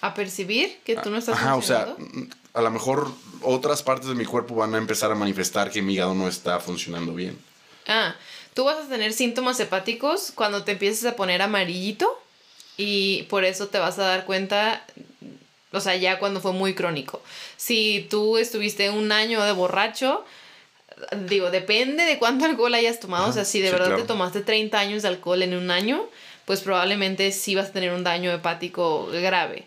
A 0.00 0.14
percibir 0.14 0.78
que 0.84 0.96
tú 0.96 1.10
no 1.10 1.18
estás 1.18 1.36
Ajá, 1.36 1.56
o 1.56 1.62
sea, 1.62 1.94
mm, 1.98 2.30
a 2.54 2.62
lo 2.62 2.70
mejor 2.70 3.10
otras 3.42 3.82
partes 3.82 4.08
de 4.08 4.14
mi 4.14 4.24
cuerpo 4.24 4.54
van 4.54 4.74
a 4.74 4.78
empezar 4.78 5.10
a 5.12 5.14
manifestar 5.14 5.70
que 5.70 5.82
mi 5.82 5.94
hígado 5.94 6.14
no 6.14 6.28
está 6.28 6.60
funcionando 6.60 7.14
bien. 7.14 7.38
Ah, 7.86 8.14
tú 8.54 8.64
vas 8.64 8.78
a 8.78 8.88
tener 8.88 9.12
síntomas 9.12 9.58
hepáticos 9.60 10.32
cuando 10.34 10.64
te 10.64 10.72
empieces 10.72 11.04
a 11.04 11.16
poner 11.16 11.42
amarillito 11.42 12.20
y 12.76 13.24
por 13.24 13.44
eso 13.44 13.68
te 13.68 13.78
vas 13.78 13.98
a 13.98 14.04
dar 14.04 14.24
cuenta, 14.24 14.84
o 15.72 15.80
sea, 15.80 15.96
ya 15.96 16.18
cuando 16.18 16.40
fue 16.40 16.52
muy 16.52 16.74
crónico. 16.74 17.22
Si 17.56 18.06
tú 18.08 18.38
estuviste 18.38 18.90
un 18.90 19.12
año 19.12 19.42
de 19.42 19.52
borracho, 19.52 20.24
digo, 21.28 21.50
depende 21.50 22.04
de 22.04 22.18
cuánto 22.18 22.44
alcohol 22.44 22.74
hayas 22.74 23.00
tomado, 23.00 23.28
o 23.28 23.32
sea, 23.32 23.44
si 23.44 23.60
de 23.60 23.68
sí, 23.68 23.72
verdad 23.72 23.88
claro. 23.88 24.02
te 24.02 24.08
tomaste 24.08 24.40
30 24.40 24.78
años 24.78 25.02
de 25.02 25.08
alcohol 25.08 25.42
en 25.42 25.54
un 25.54 25.70
año, 25.70 26.08
pues 26.44 26.60
probablemente 26.60 27.32
sí 27.32 27.54
vas 27.54 27.68
a 27.68 27.72
tener 27.72 27.92
un 27.92 28.04
daño 28.04 28.32
hepático 28.32 29.06
grave. 29.06 29.66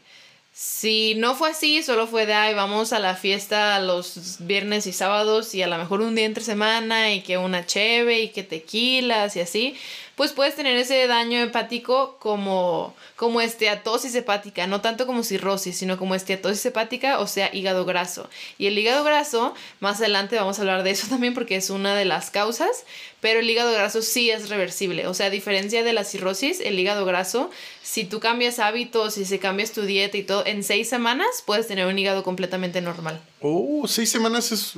Si 0.56 1.16
no 1.16 1.34
fue 1.34 1.50
así, 1.50 1.82
solo 1.82 2.06
fue 2.06 2.28
de, 2.28 2.36
ay, 2.36 2.54
vamos 2.54 2.94
a 2.94 3.00
la 3.00 3.16
fiesta 3.16 3.80
los 3.80 4.38
viernes 4.40 4.86
y 4.86 4.94
sábados 4.94 5.56
y 5.56 5.64
a 5.64 5.68
lo 5.68 5.80
mejor 5.80 6.02
un 6.02 6.14
día 6.14 6.26
entre 6.26 6.44
semana 6.44 7.12
y 7.12 7.22
que 7.22 7.40
una 7.40 7.66
cheve 7.66 8.22
y 8.22 8.30
que 8.30 8.44
tequilas 8.44 9.36
y 9.36 9.40
así, 9.40 9.76
pues 10.16 10.32
puedes 10.32 10.56
tener 10.56 10.78
ese 10.78 11.08
daño 11.08 11.42
hepático 11.42 12.18
como, 12.20 12.94
como 13.16 13.42
esteatosis 13.42 14.14
hepática, 14.14 14.68
no 14.68 14.80
tanto 14.80 15.08
como 15.08 15.24
cirrosis, 15.24 15.78
sino 15.78 15.98
como 15.98 16.14
esteatosis 16.14 16.66
hepática, 16.68 17.20
o 17.20 17.26
sea, 17.26 17.54
hígado 17.54 17.84
graso. 17.86 18.30
Y 18.60 18.68
el 18.68 18.78
hígado 18.78 19.04
graso, 19.04 19.56
más 19.80 20.00
adelante 20.00 20.36
vamos 20.36 20.60
a 20.60 20.62
hablar 20.62 20.84
de 20.84 20.92
eso 20.92 21.08
también 21.10 21.34
porque 21.34 21.56
es 21.56 21.70
una 21.70 21.96
de 21.96 22.06
las 22.06 22.30
causas, 22.30 22.86
pero 23.22 23.40
el 23.40 23.50
hígado 23.50 23.72
graso 23.72 24.02
sí 24.02 24.30
es 24.30 24.50
reversible. 24.50 25.08
O 25.08 25.14
sea, 25.14 25.28
a 25.28 25.30
diferencia 25.32 25.84
de 25.84 25.94
la 25.94 26.04
cirrosis, 26.04 26.60
el 26.60 26.78
hígado 26.78 27.06
graso, 27.06 27.50
si 27.82 28.04
tú 28.04 28.20
cambias 28.20 28.60
hábitos, 28.60 29.16
si 29.16 29.26
se 29.26 29.40
cambias 29.40 29.72
tu 29.72 29.82
dieta 29.82 30.18
y 30.18 30.24
todo, 30.24 30.46
en 30.46 30.64
seis 30.64 30.90
semanas 30.90 31.28
puedes 31.46 31.68
tener 31.68 31.88
un 31.88 31.98
hígado 31.98 32.24
completamente 32.24 32.82
normal. 32.82 33.20
Oh, 33.42 33.88
seis 33.88 34.12
semanas 34.12 34.52
es, 34.52 34.76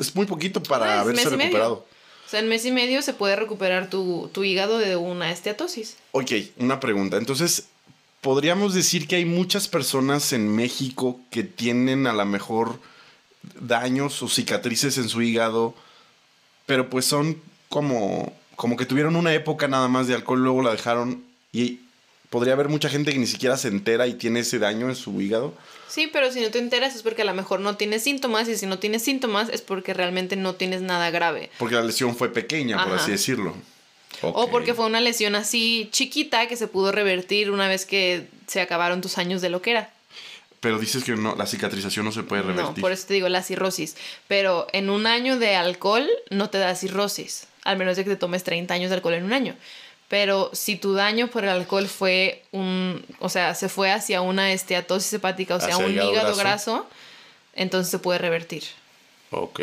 es, 0.00 0.14
muy 0.16 0.26
poquito 0.26 0.62
para 0.62 0.86
Ah, 0.86 0.94
es 0.96 1.00
haberse 1.02 1.30
recuperado. 1.30 1.91
Sea, 2.32 2.40
en 2.40 2.48
mes 2.48 2.64
y 2.64 2.72
medio 2.72 3.02
se 3.02 3.12
puede 3.12 3.36
recuperar 3.36 3.90
tu, 3.90 4.30
tu 4.32 4.42
hígado 4.42 4.78
de 4.78 4.96
una 4.96 5.30
esteatosis. 5.30 5.98
Ok, 6.12 6.32
una 6.56 6.80
pregunta. 6.80 7.18
Entonces, 7.18 7.66
podríamos 8.22 8.72
decir 8.72 9.06
que 9.06 9.16
hay 9.16 9.26
muchas 9.26 9.68
personas 9.68 10.32
en 10.32 10.48
México 10.48 11.20
que 11.30 11.42
tienen 11.44 12.06
a 12.06 12.14
lo 12.14 12.24
mejor 12.24 12.80
daños 13.60 14.22
o 14.22 14.30
cicatrices 14.30 14.96
en 14.96 15.10
su 15.10 15.20
hígado, 15.20 15.74
pero 16.64 16.88
pues 16.88 17.04
son 17.04 17.36
como, 17.68 18.32
como 18.56 18.78
que 18.78 18.86
tuvieron 18.86 19.16
una 19.16 19.34
época 19.34 19.68
nada 19.68 19.88
más 19.88 20.06
de 20.06 20.14
alcohol, 20.14 20.42
luego 20.42 20.62
la 20.62 20.70
dejaron 20.70 21.22
y 21.52 21.80
podría 22.32 22.54
haber 22.54 22.70
mucha 22.70 22.88
gente 22.88 23.12
que 23.12 23.18
ni 23.18 23.26
siquiera 23.26 23.58
se 23.58 23.68
entera 23.68 24.06
y 24.06 24.14
tiene 24.14 24.40
ese 24.40 24.58
daño 24.58 24.88
en 24.88 24.96
su 24.96 25.20
hígado. 25.20 25.52
Sí, 25.86 26.08
pero 26.10 26.32
si 26.32 26.40
no 26.40 26.50
te 26.50 26.58
enteras 26.58 26.96
es 26.96 27.02
porque 27.02 27.20
a 27.20 27.24
lo 27.26 27.34
mejor 27.34 27.60
no 27.60 27.76
tienes 27.76 28.02
síntomas 28.02 28.48
y 28.48 28.56
si 28.56 28.64
no 28.64 28.78
tienes 28.78 29.02
síntomas 29.04 29.50
es 29.50 29.60
porque 29.60 29.92
realmente 29.92 30.34
no 30.34 30.54
tienes 30.54 30.80
nada 30.80 31.10
grave. 31.10 31.50
Porque 31.58 31.74
la 31.74 31.82
lesión 31.82 32.16
fue 32.16 32.32
pequeña, 32.32 32.82
por 32.82 32.94
así 32.94 33.10
decirlo. 33.10 33.54
O 34.22 34.50
porque 34.50 34.72
fue 34.72 34.86
una 34.86 35.00
lesión 35.02 35.34
así 35.34 35.90
chiquita 35.92 36.48
que 36.48 36.56
se 36.56 36.68
pudo 36.68 36.90
revertir 36.90 37.50
una 37.50 37.68
vez 37.68 37.84
que 37.84 38.26
se 38.46 38.62
acabaron 38.62 39.02
tus 39.02 39.18
años 39.18 39.42
de 39.42 39.50
loquera. 39.50 39.90
Pero 40.60 40.78
dices 40.78 41.04
que 41.04 41.12
no, 41.12 41.36
la 41.36 41.44
cicatrización 41.44 42.06
no 42.06 42.12
se 42.12 42.22
puede 42.22 42.42
No, 42.44 42.48
revertir. 42.48 42.80
por 42.80 42.92
eso 42.92 43.06
te 43.08 43.14
digo 43.14 43.28
la 43.28 43.42
cirrosis. 43.42 43.94
Pero 44.26 44.68
en 44.72 44.88
un 44.88 45.06
año 45.06 45.38
de 45.38 45.56
alcohol 45.56 46.08
no 46.30 46.48
te 46.48 46.56
da 46.56 46.74
cirrosis, 46.76 47.46
al 47.64 47.76
menos 47.76 47.96
de 47.98 48.04
que 48.04 48.10
te 48.10 48.16
tomes 48.16 48.42
30 48.42 48.72
años 48.72 48.88
de 48.88 48.96
alcohol 48.96 49.14
en 49.14 49.24
un 49.24 49.34
año. 49.34 49.54
Pero 50.12 50.50
si 50.52 50.76
tu 50.76 50.92
daño 50.92 51.28
por 51.28 51.42
el 51.44 51.48
alcohol 51.48 51.88
fue 51.88 52.42
un, 52.52 53.02
o 53.18 53.30
sea, 53.30 53.54
se 53.54 53.70
fue 53.70 53.90
hacia 53.90 54.20
una 54.20 54.52
esteatosis 54.52 55.10
hepática, 55.14 55.54
o 55.54 55.58
sea, 55.58 55.70
Hacia 55.72 55.86
un 55.86 55.92
hígado 55.94 56.36
graso. 56.36 56.36
graso, 56.36 56.86
entonces 57.54 57.90
se 57.90 57.98
puede 57.98 58.18
revertir. 58.18 58.62
Ok. 59.30 59.60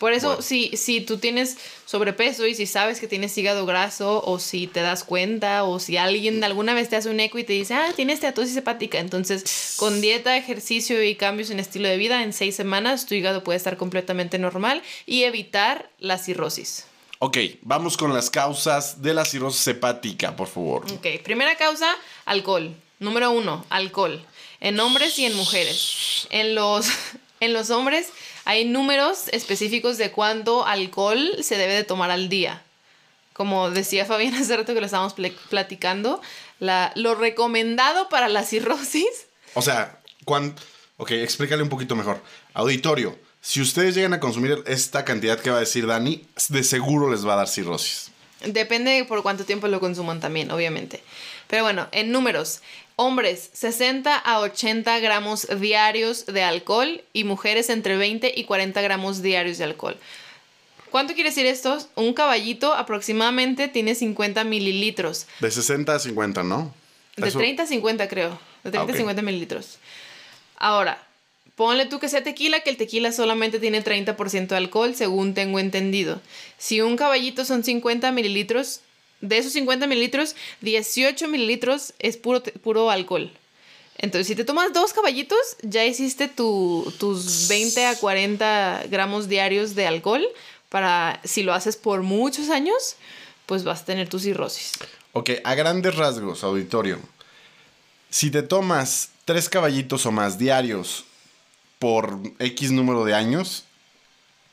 Por 0.00 0.14
eso, 0.14 0.30
Bueno. 0.30 0.42
si, 0.42 0.76
si 0.76 1.00
tú 1.00 1.18
tienes 1.18 1.58
sobrepeso 1.86 2.44
y 2.44 2.56
si 2.56 2.66
sabes 2.66 2.98
que 2.98 3.06
tienes 3.06 3.38
hígado 3.38 3.64
graso, 3.64 4.20
o 4.26 4.40
si 4.40 4.66
te 4.66 4.80
das 4.80 5.04
cuenta, 5.04 5.62
o 5.62 5.78
si 5.78 5.96
alguien 5.96 6.42
alguna 6.42 6.74
vez 6.74 6.88
te 6.88 6.96
hace 6.96 7.08
un 7.08 7.20
eco 7.20 7.38
y 7.38 7.44
te 7.44 7.52
dice, 7.52 7.74
ah, 7.74 7.92
tienes 7.94 8.14
esteatosis 8.14 8.56
hepática, 8.56 8.98
entonces 8.98 9.76
con 9.76 10.00
dieta, 10.00 10.36
ejercicio 10.36 11.00
y 11.04 11.14
cambios 11.14 11.50
en 11.50 11.60
estilo 11.60 11.86
de 11.88 11.98
vida, 11.98 12.24
en 12.24 12.32
seis 12.32 12.56
semanas 12.56 13.06
tu 13.06 13.14
hígado 13.14 13.44
puede 13.44 13.58
estar 13.58 13.76
completamente 13.76 14.40
normal 14.40 14.82
y 15.06 15.22
evitar 15.22 15.88
la 16.00 16.18
cirrosis. 16.18 16.86
Ok, 17.24 17.38
vamos 17.62 17.96
con 17.96 18.12
las 18.12 18.30
causas 18.30 19.00
de 19.00 19.14
la 19.14 19.24
cirrosis 19.24 19.64
hepática, 19.68 20.34
por 20.34 20.48
favor. 20.48 20.84
Ok, 20.90 21.06
primera 21.22 21.54
causa, 21.56 21.94
alcohol. 22.24 22.74
Número 22.98 23.30
uno, 23.30 23.64
alcohol. 23.70 24.24
En 24.58 24.80
hombres 24.80 25.16
y 25.20 25.26
en 25.26 25.34
mujeres. 25.36 26.26
En 26.30 26.56
los, 26.56 26.86
en 27.40 27.52
los 27.52 27.70
hombres 27.70 28.08
hay 28.44 28.64
números 28.64 29.28
específicos 29.28 29.98
de 29.98 30.10
cuánto 30.10 30.66
alcohol 30.66 31.36
se 31.42 31.56
debe 31.56 31.74
de 31.74 31.84
tomar 31.84 32.10
al 32.10 32.28
día. 32.28 32.60
Como 33.34 33.70
decía 33.70 34.04
Fabián 34.06 34.34
hace 34.34 34.56
rato 34.56 34.74
que 34.74 34.80
lo 34.80 34.86
estábamos 34.86 35.14
pl- 35.14 35.32
platicando, 35.48 36.20
la, 36.58 36.90
lo 36.96 37.14
recomendado 37.14 38.08
para 38.08 38.28
la 38.28 38.42
cirrosis 38.42 39.26
O 39.54 39.62
sea, 39.62 40.00
cuán... 40.24 40.56
Ok, 40.96 41.12
explícale 41.12 41.62
un 41.62 41.68
poquito 41.68 41.94
mejor. 41.94 42.20
Auditorio, 42.54 43.16
si 43.42 43.60
ustedes 43.60 43.96
llegan 43.96 44.14
a 44.14 44.20
consumir 44.20 44.62
esta 44.66 45.04
cantidad 45.04 45.38
que 45.38 45.50
va 45.50 45.56
a 45.56 45.60
decir 45.60 45.86
Dani, 45.86 46.24
de 46.48 46.62
seguro 46.62 47.10
les 47.10 47.26
va 47.26 47.34
a 47.34 47.36
dar 47.36 47.48
cirrosis. 47.48 48.12
Depende 48.44 49.04
por 49.04 49.22
cuánto 49.22 49.44
tiempo 49.44 49.66
lo 49.68 49.80
consuman 49.80 50.20
también, 50.20 50.50
obviamente. 50.52 51.02
Pero 51.48 51.64
bueno, 51.64 51.88
en 51.92 52.12
números. 52.12 52.60
Hombres, 52.96 53.50
60 53.52 54.16
a 54.16 54.40
80 54.40 54.98
gramos 55.00 55.48
diarios 55.60 56.26
de 56.26 56.42
alcohol 56.44 57.02
y 57.12 57.24
mujeres 57.24 57.68
entre 57.68 57.96
20 57.96 58.32
y 58.36 58.44
40 58.44 58.80
gramos 58.80 59.22
diarios 59.22 59.58
de 59.58 59.64
alcohol. 59.64 59.96
¿Cuánto 60.90 61.14
quiere 61.14 61.30
decir 61.30 61.46
esto? 61.46 61.78
Un 61.96 62.14
caballito 62.14 62.74
aproximadamente 62.74 63.66
tiene 63.66 63.94
50 63.96 64.44
mililitros. 64.44 65.26
De 65.40 65.50
60 65.50 65.94
a 65.94 65.98
50, 65.98 66.42
¿no? 66.44 66.72
De 67.16 67.30
30 67.30 67.64
a 67.64 67.66
50 67.66 68.08
creo. 68.08 68.38
De 68.62 68.70
30 68.70 68.92
a 68.92 68.96
50 68.96 69.22
mililitros. 69.22 69.78
Ahora, 70.58 71.04
ponle 71.56 71.86
tú 71.86 71.98
que 71.98 72.08
sea 72.08 72.22
tequila, 72.22 72.60
que 72.60 72.70
el 72.70 72.76
tequila 72.76 73.12
solamente 73.12 73.58
tiene 73.58 73.84
30% 73.84 74.48
de 74.48 74.56
alcohol, 74.56 74.94
según 74.94 75.34
tengo 75.34 75.58
entendido. 75.58 76.20
Si 76.58 76.80
un 76.80 76.96
caballito 76.96 77.44
son 77.44 77.64
50 77.64 78.10
mililitros, 78.12 78.80
de 79.20 79.38
esos 79.38 79.52
50 79.52 79.86
mililitros, 79.86 80.34
18 80.62 81.28
mililitros 81.28 81.94
es 81.98 82.16
puro, 82.16 82.42
puro 82.42 82.90
alcohol. 82.90 83.32
Entonces, 83.98 84.26
si 84.26 84.34
te 84.34 84.44
tomas 84.44 84.72
dos 84.72 84.92
caballitos, 84.92 85.38
ya 85.62 85.84
hiciste 85.84 86.26
tus 86.26 87.46
20 87.48 87.86
a 87.86 87.96
40 87.96 88.84
gramos 88.90 89.28
diarios 89.28 89.74
de 89.74 89.86
alcohol 89.86 90.26
para, 90.68 91.20
si 91.22 91.42
lo 91.42 91.52
haces 91.52 91.76
por 91.76 92.02
muchos 92.02 92.48
años, 92.48 92.96
pues 93.46 93.62
vas 93.62 93.82
a 93.82 93.84
tener 93.84 94.08
tu 94.08 94.18
cirrosis. 94.18 94.72
Ok, 95.12 95.30
a 95.44 95.54
grandes 95.54 95.94
rasgos, 95.94 96.42
auditorio. 96.42 96.98
Si 98.10 98.30
te 98.30 98.42
tomas 98.42 99.10
tres 99.24 99.48
caballitos 99.48 100.04
o 100.06 100.10
más 100.10 100.38
diarios 100.38 101.04
por 101.82 102.20
X 102.38 102.70
número 102.70 103.04
de 103.04 103.12
años, 103.12 103.64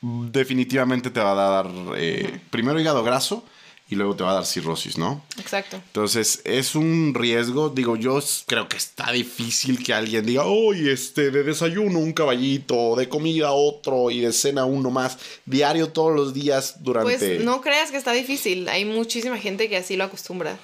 definitivamente 0.02 1.10
te 1.10 1.20
va 1.20 1.30
a 1.30 1.62
dar 1.62 1.70
eh, 1.96 2.40
primero 2.50 2.80
hígado 2.80 3.04
graso 3.04 3.44
y 3.88 3.94
luego 3.94 4.16
te 4.16 4.24
va 4.24 4.32
a 4.32 4.34
dar 4.34 4.46
cirrosis, 4.46 4.98
¿no? 4.98 5.24
Exacto. 5.38 5.76
Entonces, 5.76 6.42
es 6.42 6.74
un 6.74 7.14
riesgo. 7.14 7.68
Digo, 7.68 7.94
yo 7.94 8.18
creo 8.46 8.66
que 8.68 8.76
está 8.76 9.12
difícil 9.12 9.80
que 9.80 9.94
alguien 9.94 10.26
diga, 10.26 10.42
oye, 10.44 10.90
este, 10.90 11.30
de 11.30 11.44
desayuno 11.44 12.00
un 12.00 12.12
caballito, 12.12 12.96
de 12.96 13.08
comida 13.08 13.52
otro 13.52 14.10
y 14.10 14.18
de 14.18 14.32
cena 14.32 14.64
uno 14.64 14.90
más, 14.90 15.16
diario 15.44 15.90
todos 15.90 16.12
los 16.12 16.34
días 16.34 16.82
durante... 16.82 17.16
Pues 17.16 17.44
no 17.44 17.60
creas 17.60 17.92
que 17.92 17.96
está 17.96 18.10
difícil. 18.10 18.68
Hay 18.68 18.84
muchísima 18.84 19.38
gente 19.38 19.68
que 19.68 19.76
así 19.76 19.96
lo 19.96 20.02
acostumbra. 20.02 20.58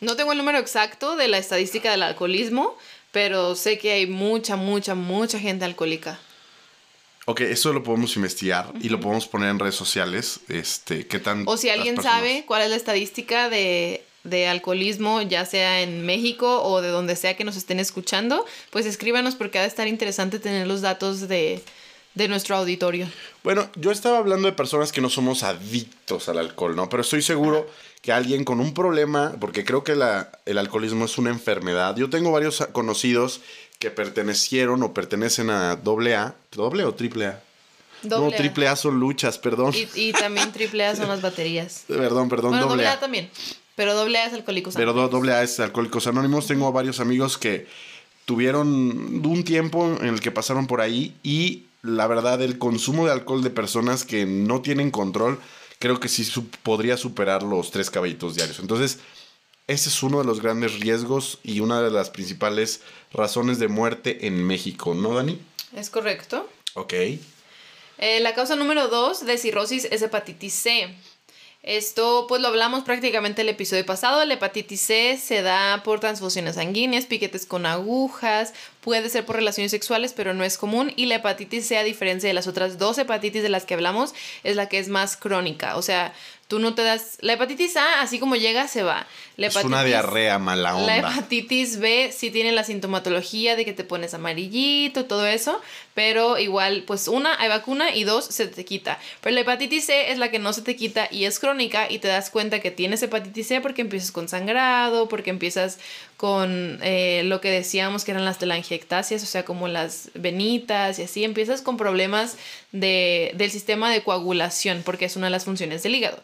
No 0.00 0.14
tengo 0.14 0.30
el 0.30 0.38
número 0.38 0.58
exacto 0.58 1.16
de 1.16 1.26
la 1.26 1.38
estadística 1.38 1.90
del 1.90 2.04
alcoholismo, 2.04 2.76
pero 3.12 3.54
sé 3.54 3.78
que 3.78 3.92
hay 3.92 4.06
mucha, 4.06 4.56
mucha, 4.56 4.94
mucha 4.94 5.38
gente 5.38 5.64
alcohólica. 5.64 6.18
Ok, 7.26 7.42
eso 7.42 7.72
lo 7.74 7.82
podemos 7.82 8.16
investigar 8.16 8.72
y 8.80 8.88
lo 8.88 9.00
podemos 9.00 9.26
poner 9.26 9.50
en 9.50 9.58
redes 9.58 9.74
sociales. 9.74 10.40
Este, 10.48 11.06
¿qué 11.06 11.18
tan 11.18 11.44
O 11.46 11.58
si 11.58 11.68
alguien 11.68 12.00
sabe 12.00 12.44
cuál 12.46 12.62
es 12.62 12.70
la 12.70 12.76
estadística 12.76 13.50
de, 13.50 14.02
de, 14.24 14.48
alcoholismo, 14.48 15.20
ya 15.20 15.44
sea 15.44 15.82
en 15.82 16.06
México 16.06 16.62
o 16.62 16.80
de 16.80 16.88
donde 16.88 17.16
sea 17.16 17.36
que 17.36 17.44
nos 17.44 17.56
estén 17.56 17.80
escuchando, 17.80 18.46
pues 18.70 18.86
escríbanos 18.86 19.34
porque 19.34 19.58
ha 19.58 19.62
de 19.62 19.68
estar 19.68 19.86
interesante 19.86 20.38
tener 20.38 20.66
los 20.66 20.80
datos 20.80 21.28
de, 21.28 21.62
de 22.14 22.28
nuestro 22.28 22.56
auditorio. 22.56 23.08
Bueno, 23.44 23.68
yo 23.76 23.90
estaba 23.90 24.18
hablando 24.18 24.48
de 24.48 24.52
personas 24.52 24.92
que 24.92 25.00
no 25.00 25.08
somos 25.08 25.42
adictos 25.42 26.28
al 26.28 26.38
alcohol, 26.38 26.74
¿no? 26.74 26.88
Pero 26.88 27.02
estoy 27.02 27.22
seguro 27.22 27.68
que 28.02 28.12
alguien 28.12 28.44
con 28.44 28.60
un 28.60 28.74
problema, 28.74 29.34
porque 29.40 29.64
creo 29.64 29.84
que 29.84 29.94
la, 29.94 30.30
el 30.46 30.58
alcoholismo 30.58 31.04
es 31.04 31.18
una 31.18 31.30
enfermedad. 31.30 31.96
Yo 31.96 32.10
tengo 32.10 32.32
varios 32.32 32.66
conocidos 32.72 33.40
que 33.78 33.90
pertenecieron 33.90 34.82
o 34.82 34.92
pertenecen 34.92 35.50
a 35.50 35.76
doble 35.76 36.16
A, 36.16 36.34
doble 36.52 36.84
o 36.84 36.94
triple 36.94 37.26
A. 37.26 37.42
no, 38.02 38.30
triple 38.30 38.68
A 38.68 38.76
son 38.76 38.98
luchas, 38.98 39.38
perdón. 39.38 39.72
Y, 39.94 40.12
también 40.12 40.52
triple 40.52 40.84
A 40.84 40.96
son 40.96 41.08
las 41.08 41.22
baterías. 41.22 41.84
perdón, 41.88 42.28
perdón, 42.28 42.50
bueno, 42.50 42.66
doble 42.66 42.86
A. 42.86 42.98
también. 42.98 43.30
Pero 43.76 43.94
doble 43.94 44.18
A 44.18 44.26
es 44.26 44.32
Alcohólicos 44.32 44.74
Anónimos. 44.74 44.94
Pero 44.94 45.08
doble 45.08 45.32
A 45.32 45.42
es 45.44 45.60
Alcohólicos 45.60 46.06
Anónimos. 46.08 46.48
Tengo 46.48 46.72
varios 46.72 46.98
amigos 46.98 47.38
que 47.38 47.68
tuvieron 48.24 48.68
un 49.24 49.44
tiempo 49.44 49.96
en 50.00 50.08
el 50.08 50.20
que 50.20 50.32
pasaron 50.32 50.66
por 50.66 50.80
ahí 50.80 51.14
y 51.22 51.67
la 51.82 52.06
verdad 52.06 52.42
el 52.42 52.58
consumo 52.58 53.06
de 53.06 53.12
alcohol 53.12 53.42
de 53.42 53.50
personas 53.50 54.04
que 54.04 54.26
no 54.26 54.62
tienen 54.62 54.90
control 54.90 55.38
creo 55.78 56.00
que 56.00 56.08
sí 56.08 56.26
podría 56.62 56.96
superar 56.96 57.42
los 57.42 57.70
tres 57.70 57.90
caballitos 57.90 58.34
diarios. 58.34 58.58
Entonces, 58.58 58.98
ese 59.66 59.90
es 59.90 60.02
uno 60.02 60.18
de 60.18 60.24
los 60.24 60.40
grandes 60.40 60.80
riesgos 60.80 61.38
y 61.42 61.60
una 61.60 61.82
de 61.82 61.90
las 61.90 62.10
principales 62.10 62.80
razones 63.12 63.58
de 63.58 63.68
muerte 63.68 64.26
en 64.26 64.44
México, 64.44 64.94
¿no, 64.94 65.14
Dani? 65.14 65.40
Es 65.76 65.90
correcto. 65.90 66.48
Ok. 66.74 66.94
Eh, 67.98 68.20
la 68.20 68.34
causa 68.34 68.56
número 68.56 68.88
dos 68.88 69.26
de 69.26 69.38
cirrosis 69.38 69.86
es 69.90 70.02
hepatitis 70.02 70.54
C. 70.54 70.94
Esto 71.68 72.24
pues 72.26 72.40
lo 72.40 72.48
hablamos 72.48 72.82
prácticamente 72.82 73.42
el 73.42 73.50
episodio 73.50 73.84
pasado. 73.84 74.24
La 74.24 74.32
hepatitis 74.32 74.80
C 74.80 75.18
se 75.22 75.42
da 75.42 75.82
por 75.84 76.00
transfusiones 76.00 76.54
sanguíneas, 76.54 77.04
piquetes 77.04 77.44
con 77.44 77.66
agujas, 77.66 78.54
puede 78.80 79.10
ser 79.10 79.26
por 79.26 79.36
relaciones 79.36 79.70
sexuales, 79.70 80.14
pero 80.14 80.32
no 80.32 80.44
es 80.44 80.56
común. 80.56 80.94
Y 80.96 81.04
la 81.04 81.16
hepatitis 81.16 81.68
C, 81.68 81.76
a 81.76 81.84
diferencia 81.84 82.26
de 82.26 82.32
las 82.32 82.46
otras 82.46 82.78
dos 82.78 82.96
hepatitis 82.96 83.42
de 83.42 83.50
las 83.50 83.66
que 83.66 83.74
hablamos, 83.74 84.14
es 84.44 84.56
la 84.56 84.70
que 84.70 84.78
es 84.78 84.88
más 84.88 85.18
crónica. 85.18 85.76
O 85.76 85.82
sea, 85.82 86.14
Tú 86.48 86.58
no 86.58 86.74
te 86.74 86.82
das. 86.82 87.18
La 87.20 87.34
hepatitis 87.34 87.76
A, 87.76 88.00
así 88.00 88.18
como 88.18 88.34
llega, 88.34 88.68
se 88.68 88.82
va. 88.82 89.06
La 89.36 89.48
es 89.48 89.56
una 89.56 89.84
diarrea 89.84 90.38
mala 90.38 90.76
onda. 90.76 90.86
La 90.86 90.96
hepatitis 90.96 91.78
B 91.78 92.10
sí 92.10 92.30
tiene 92.30 92.52
la 92.52 92.64
sintomatología 92.64 93.54
de 93.54 93.66
que 93.66 93.74
te 93.74 93.84
pones 93.84 94.14
amarillito, 94.14 95.04
todo 95.04 95.26
eso. 95.26 95.60
Pero 95.92 96.38
igual, 96.38 96.84
pues 96.86 97.06
una, 97.06 97.38
hay 97.38 97.50
vacuna 97.50 97.94
y 97.94 98.04
dos, 98.04 98.24
se 98.24 98.46
te 98.46 98.64
quita. 98.64 98.98
Pero 99.20 99.34
la 99.34 99.40
hepatitis 99.42 99.84
C 99.84 100.10
es 100.10 100.16
la 100.16 100.30
que 100.30 100.38
no 100.38 100.54
se 100.54 100.62
te 100.62 100.74
quita 100.74 101.06
y 101.10 101.26
es 101.26 101.38
crónica 101.38 101.90
y 101.90 101.98
te 101.98 102.08
das 102.08 102.30
cuenta 102.30 102.60
que 102.60 102.70
tienes 102.70 103.02
hepatitis 103.02 103.46
C 103.46 103.60
porque 103.60 103.82
empiezas 103.82 104.10
con 104.10 104.26
sangrado, 104.26 105.06
porque 105.08 105.28
empiezas 105.28 105.78
con 106.18 106.80
eh, 106.82 107.22
lo 107.24 107.40
que 107.40 107.48
decíamos 107.48 108.04
que 108.04 108.10
eran 108.10 108.24
las 108.24 108.38
telangiectasias, 108.38 109.22
o 109.22 109.26
sea, 109.26 109.44
como 109.44 109.68
las 109.68 110.10
venitas 110.14 110.98
y 110.98 111.04
así. 111.04 111.22
Empiezas 111.22 111.62
con 111.62 111.76
problemas 111.76 112.36
de, 112.72 113.30
del 113.36 113.52
sistema 113.52 113.90
de 113.92 114.02
coagulación, 114.02 114.82
porque 114.84 115.04
es 115.04 115.14
una 115.14 115.28
de 115.28 115.30
las 115.30 115.44
funciones 115.44 115.84
del 115.84 115.94
hígado. 115.94 116.20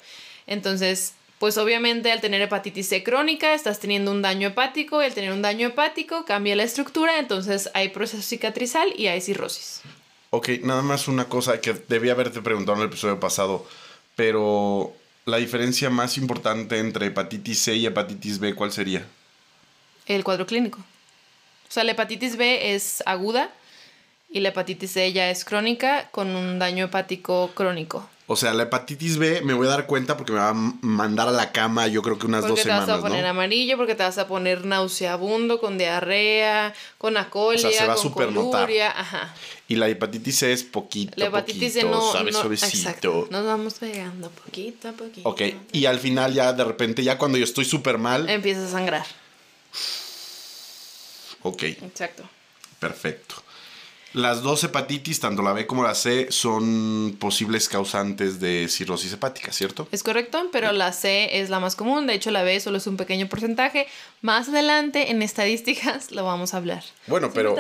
Entonces, 0.48 1.14
pues 1.38 1.58
obviamente 1.58 2.10
al 2.10 2.20
tener 2.20 2.42
hepatitis 2.42 2.88
C 2.88 3.04
crónica 3.04 3.54
estás 3.54 3.78
teniendo 3.78 4.10
un 4.10 4.20
daño 4.20 4.48
hepático 4.48 5.00
y 5.00 5.04
al 5.04 5.14
tener 5.14 5.30
un 5.30 5.42
daño 5.42 5.68
hepático 5.68 6.24
cambia 6.24 6.56
la 6.56 6.64
estructura, 6.64 7.20
entonces 7.20 7.70
hay 7.72 7.90
proceso 7.90 8.22
cicatrizal 8.22 8.92
y 8.96 9.06
hay 9.06 9.20
cirrosis. 9.20 9.80
Ok, 10.30 10.48
nada 10.64 10.82
más 10.82 11.06
una 11.06 11.28
cosa 11.28 11.60
que 11.60 11.72
debía 11.72 12.12
haberte 12.12 12.42
preguntado 12.42 12.78
en 12.78 12.82
el 12.82 12.88
episodio 12.88 13.20
pasado, 13.20 13.64
pero 14.16 14.92
la 15.24 15.36
diferencia 15.36 15.88
más 15.88 16.18
importante 16.18 16.80
entre 16.80 17.06
hepatitis 17.06 17.60
C 17.60 17.76
y 17.76 17.86
hepatitis 17.86 18.40
B, 18.40 18.56
¿cuál 18.56 18.72
sería? 18.72 19.06
El 20.06 20.24
cuadro 20.24 20.46
clínico. 20.46 20.78
O 20.78 21.72
sea, 21.74 21.84
la 21.84 21.92
hepatitis 21.92 22.36
B 22.36 22.74
es 22.74 23.02
aguda 23.06 23.50
y 24.30 24.40
la 24.40 24.50
hepatitis 24.50 24.92
C 24.92 25.12
ya 25.12 25.30
es 25.30 25.44
crónica 25.44 26.08
con 26.10 26.34
un 26.36 26.58
daño 26.58 26.84
hepático 26.84 27.50
crónico. 27.54 28.08
O 28.26 28.36
sea, 28.36 28.54
la 28.54 28.62
hepatitis 28.62 29.18
B 29.18 29.42
me 29.42 29.52
voy 29.52 29.66
a 29.66 29.70
dar 29.70 29.86
cuenta 29.86 30.16
porque 30.16 30.32
me 30.32 30.38
va 30.38 30.48
a 30.48 30.54
mandar 30.54 31.28
a 31.28 31.30
la 31.30 31.52
cama 31.52 31.88
yo 31.88 32.00
creo 32.00 32.18
que 32.18 32.26
unas 32.26 32.46
dos 32.46 32.58
semanas. 32.58 32.86
Porque 32.86 32.86
te 32.86 32.92
vas 32.92 32.98
a 32.98 33.08
poner 33.08 33.26
amarillo, 33.26 33.76
porque 33.76 33.94
te 33.94 34.02
vas 34.02 34.16
a 34.16 34.26
poner 34.26 34.64
nauseabundo, 34.64 35.60
con 35.60 35.76
diarrea, 35.76 36.72
con 36.96 37.18
acolia, 37.18 37.68
o 37.68 37.70
sea, 37.70 37.80
se 37.82 37.86
va 37.86 37.96
con 37.96 38.12
coluria. 38.12 38.98
Ajá. 38.98 39.34
Y 39.68 39.76
la 39.76 39.88
hepatitis 39.88 40.38
C 40.38 40.52
es 40.52 40.62
poquito, 40.62 41.12
la 41.16 41.26
hepatitis 41.26 41.74
C 41.74 41.84
no, 41.84 42.12
sabe 42.12 42.32
suavecito. 42.32 43.28
Nos 43.30 43.44
vamos 43.44 43.74
pegando 43.74 44.30
poquito 44.30 44.88
a 44.88 44.92
poquito. 44.92 45.28
Ok, 45.28 45.42
y 45.72 45.84
al 45.84 45.98
final 45.98 46.32
ya 46.32 46.54
de 46.54 46.64
repente, 46.64 47.04
ya 47.04 47.18
cuando 47.18 47.36
yo 47.36 47.44
estoy 47.44 47.66
súper 47.66 47.98
mal... 47.98 48.28
Empieza 48.30 48.64
a 48.64 48.68
sangrar. 48.68 49.06
Ok. 51.44 51.62
Exacto. 51.62 52.28
Perfecto. 52.80 53.36
Las 54.14 54.42
dos 54.42 54.62
hepatitis, 54.62 55.18
tanto 55.18 55.42
la 55.42 55.52
B 55.52 55.66
como 55.66 55.82
la 55.82 55.94
C, 55.94 56.28
son 56.30 57.16
posibles 57.18 57.68
causantes 57.68 58.38
de 58.38 58.68
cirrosis 58.68 59.12
hepática, 59.12 59.52
¿cierto? 59.52 59.88
Es 59.90 60.04
correcto, 60.04 60.48
pero 60.52 60.70
la 60.70 60.92
C 60.92 61.40
es 61.40 61.50
la 61.50 61.58
más 61.58 61.74
común. 61.74 62.06
De 62.06 62.14
hecho, 62.14 62.30
la 62.30 62.44
B 62.44 62.60
solo 62.60 62.78
es 62.78 62.86
un 62.86 62.96
pequeño 62.96 63.28
porcentaje. 63.28 63.88
Más 64.22 64.48
adelante, 64.48 65.10
en 65.10 65.20
estadísticas, 65.20 66.12
lo 66.12 66.24
vamos 66.24 66.54
a 66.54 66.58
hablar. 66.58 66.84
Bueno, 67.08 67.32
pero, 67.34 67.56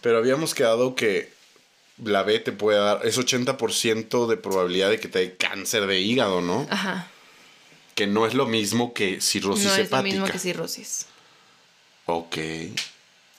pero 0.00 0.18
habíamos 0.18 0.54
quedado 0.54 0.94
que 0.94 1.34
la 2.02 2.22
B 2.22 2.38
te 2.40 2.52
puede 2.52 2.78
dar, 2.78 3.00
es 3.04 3.18
80% 3.18 4.26
de 4.26 4.36
probabilidad 4.38 4.88
de 4.88 5.00
que 5.00 5.08
te 5.08 5.18
dé 5.18 5.36
cáncer 5.36 5.86
de 5.86 6.00
hígado, 6.00 6.40
¿no? 6.40 6.66
Ajá. 6.70 7.08
Que 7.94 8.06
no 8.06 8.26
es 8.26 8.32
lo 8.32 8.46
mismo 8.46 8.94
que 8.94 9.20
cirrosis 9.20 9.66
hepática. 9.66 9.90
No 9.90 9.98
es 9.98 10.14
lo 10.14 10.20
mismo 10.22 10.26
que 10.32 10.38
cirrosis. 10.38 11.06
Ok. 12.06 12.36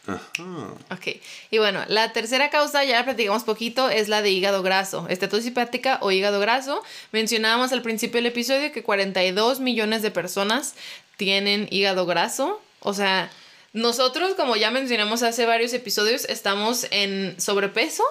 Ok, 0.07 1.21
y 1.51 1.57
bueno, 1.59 1.83
la 1.87 2.11
tercera 2.11 2.49
causa, 2.49 2.83
ya 2.83 2.97
la 2.97 3.05
platicamos 3.05 3.43
poquito, 3.43 3.89
es 3.89 4.09
la 4.09 4.21
de 4.21 4.31
hígado 4.31 4.63
graso, 4.63 5.05
estetosis 5.09 5.51
hepática 5.51 5.99
o 6.01 6.11
hígado 6.11 6.39
graso. 6.39 6.81
Mencionábamos 7.11 7.71
al 7.71 7.83
principio 7.83 8.17
del 8.17 8.25
episodio 8.25 8.71
que 8.71 8.81
42 8.81 9.59
millones 9.59 10.01
de 10.01 10.09
personas 10.09 10.73
tienen 11.17 11.67
hígado 11.69 12.07
graso, 12.07 12.59
o 12.79 12.93
sea, 12.95 13.29
nosotros, 13.73 14.33
como 14.33 14.55
ya 14.57 14.71
mencionamos 14.71 15.23
hace 15.23 15.45
varios 15.45 15.71
episodios, 15.73 16.25
estamos 16.25 16.87
en 16.91 17.39
sobrepeso, 17.39 18.03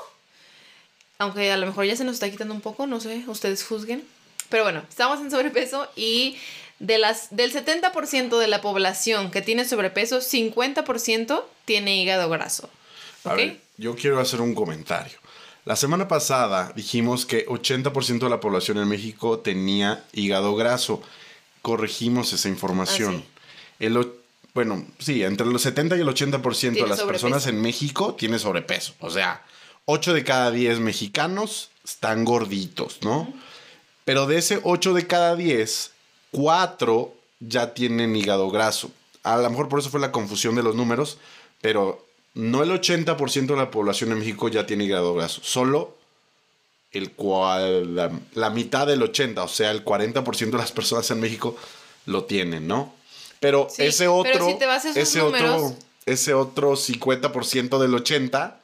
aunque 1.18 1.50
a 1.52 1.56
lo 1.58 1.66
mejor 1.66 1.84
ya 1.84 1.96
se 1.96 2.04
nos 2.04 2.14
está 2.14 2.30
quitando 2.30 2.54
un 2.54 2.62
poco, 2.62 2.86
no 2.86 3.00
sé, 3.00 3.24
ustedes 3.26 3.64
juzguen. 3.64 4.02
Pero 4.48 4.62
bueno, 4.64 4.82
estamos 4.88 5.20
en 5.20 5.30
sobrepeso 5.30 5.88
y 5.96 6.38
de 6.80 6.98
las, 6.98 7.28
del 7.30 7.52
70% 7.52 8.38
de 8.38 8.48
la 8.48 8.60
población 8.60 9.30
que 9.30 9.42
tiene 9.42 9.64
sobrepeso, 9.64 10.18
50% 10.18 11.44
tiene 11.64 12.02
hígado 12.02 12.28
graso. 12.28 12.68
A 13.24 13.34
ver, 13.34 13.60
yo 13.76 13.94
quiero 13.94 14.18
hacer 14.18 14.40
un 14.40 14.54
comentario. 14.54 15.18
La 15.66 15.76
semana 15.76 16.08
pasada 16.08 16.72
dijimos 16.74 17.26
que 17.26 17.46
80% 17.46 18.18
de 18.18 18.30
la 18.30 18.40
población 18.40 18.78
en 18.78 18.88
México 18.88 19.38
tenía 19.38 20.04
hígado 20.12 20.56
graso. 20.56 21.02
Corregimos 21.60 22.32
esa 22.32 22.48
información. 22.48 23.22
Ah, 23.26 23.76
el, 23.78 24.12
bueno, 24.54 24.86
sí, 24.98 25.22
entre 25.22 25.46
los 25.46 25.60
70 25.62 25.96
y 25.96 26.00
el 26.00 26.08
80% 26.08 26.72
de 26.72 26.86
las 26.88 27.02
personas 27.02 27.46
en 27.46 27.60
México 27.60 28.14
tiene 28.14 28.38
sobrepeso. 28.38 28.94
O 29.00 29.10
sea, 29.10 29.44
8 29.84 30.14
de 30.14 30.24
cada 30.24 30.50
10 30.50 30.80
mexicanos 30.80 31.70
están 31.84 32.24
gorditos, 32.24 33.00
¿no? 33.02 33.32
Pero 34.06 34.26
de 34.26 34.38
ese 34.38 34.60
8 34.62 34.94
de 34.94 35.06
cada 35.06 35.36
10, 35.36 35.92
4 36.32 37.14
ya 37.40 37.74
tienen 37.74 38.16
hígado 38.16 38.50
graso. 38.50 38.90
A 39.22 39.36
lo 39.36 39.50
mejor 39.50 39.68
por 39.68 39.80
eso 39.80 39.90
fue 39.90 40.00
la 40.00 40.12
confusión 40.12 40.54
de 40.54 40.62
los 40.62 40.74
números, 40.74 41.18
pero 41.60 42.06
no 42.34 42.62
el 42.62 42.70
80% 42.70 43.46
de 43.46 43.56
la 43.56 43.70
población 43.70 44.12
en 44.12 44.18
México 44.18 44.48
ya 44.48 44.66
tiene 44.66 44.84
hígado 44.84 45.14
graso, 45.14 45.40
solo 45.42 45.96
el 46.92 47.12
cual, 47.12 47.94
la, 48.34 48.50
mitad 48.50 48.86
del 48.86 49.02
80, 49.02 49.42
o 49.44 49.48
sea, 49.48 49.70
el 49.70 49.84
40% 49.84 50.50
de 50.50 50.58
las 50.58 50.72
personas 50.72 51.08
en 51.10 51.20
México 51.20 51.56
lo 52.06 52.24
tienen, 52.24 52.66
¿no? 52.66 52.92
Pero 53.38 53.68
ese 53.78 54.08
otro, 54.08 54.48
ese 54.96 55.20
otro, 55.20 55.76
ese 56.04 56.34
otro 56.34 56.72
50% 56.72 57.78
del 57.78 57.94
80 57.94 58.60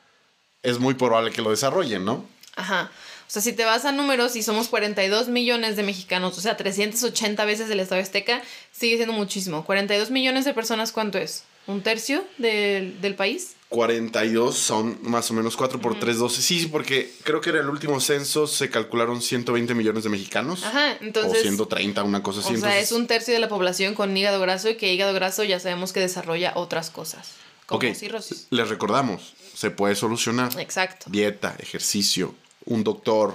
es 0.62 0.78
muy 0.80 0.94
probable 0.94 1.30
que 1.30 1.40
lo 1.40 1.50
desarrollen, 1.50 2.04
¿no? 2.04 2.24
Ajá. 2.56 2.90
O 3.26 3.30
sea, 3.30 3.42
si 3.42 3.52
te 3.52 3.64
vas 3.64 3.84
a 3.84 3.92
números 3.92 4.36
y 4.36 4.42
somos 4.42 4.68
42 4.68 5.28
millones 5.28 5.76
de 5.76 5.82
mexicanos, 5.82 6.38
o 6.38 6.40
sea, 6.40 6.56
380 6.56 7.44
veces 7.44 7.68
el 7.70 7.80
Estado 7.80 8.00
Azteca, 8.00 8.40
sigue 8.70 8.96
siendo 8.96 9.12
muchísimo. 9.12 9.64
42 9.64 10.10
millones 10.10 10.44
de 10.44 10.54
personas, 10.54 10.92
¿cuánto 10.92 11.18
es? 11.18 11.42
¿Un 11.66 11.82
tercio 11.82 12.24
del, 12.38 13.00
del 13.00 13.16
país? 13.16 13.56
42 13.68 14.56
son 14.56 14.98
más 15.02 15.28
o 15.32 15.34
menos 15.34 15.56
4 15.56 15.80
por 15.80 15.98
3, 15.98 16.18
12. 16.18 16.42
Sí, 16.42 16.66
porque 16.66 17.12
creo 17.24 17.40
que 17.40 17.50
era 17.50 17.60
el 17.60 17.68
último 17.68 17.98
censo, 18.00 18.46
se 18.46 18.70
calcularon 18.70 19.20
120 19.20 19.74
millones 19.74 20.04
de 20.04 20.10
mexicanos. 20.10 20.62
Ajá, 20.64 20.96
entonces. 21.00 21.40
O 21.40 21.42
130, 21.42 22.04
una 22.04 22.22
cosa 22.22 22.40
así. 22.40 22.54
O 22.54 22.58
sea, 22.58 22.78
es 22.78 22.92
un 22.92 23.08
tercio 23.08 23.34
de 23.34 23.40
la 23.40 23.48
población 23.48 23.94
con 23.94 24.16
hígado 24.16 24.40
graso 24.40 24.70
y 24.70 24.76
que 24.76 24.92
hígado 24.94 25.12
graso 25.12 25.42
ya 25.42 25.58
sabemos 25.58 25.92
que 25.92 25.98
desarrolla 25.98 26.52
otras 26.54 26.90
cosas. 26.90 27.32
Como 27.66 27.92
cirrosis. 27.94 28.46
Les 28.50 28.68
recordamos, 28.68 29.34
se 29.52 29.70
puede 29.70 29.96
solucionar. 29.96 30.56
Exacto. 30.60 31.06
Dieta, 31.10 31.56
ejercicio, 31.58 32.36
un 32.66 32.84
doctor, 32.84 33.34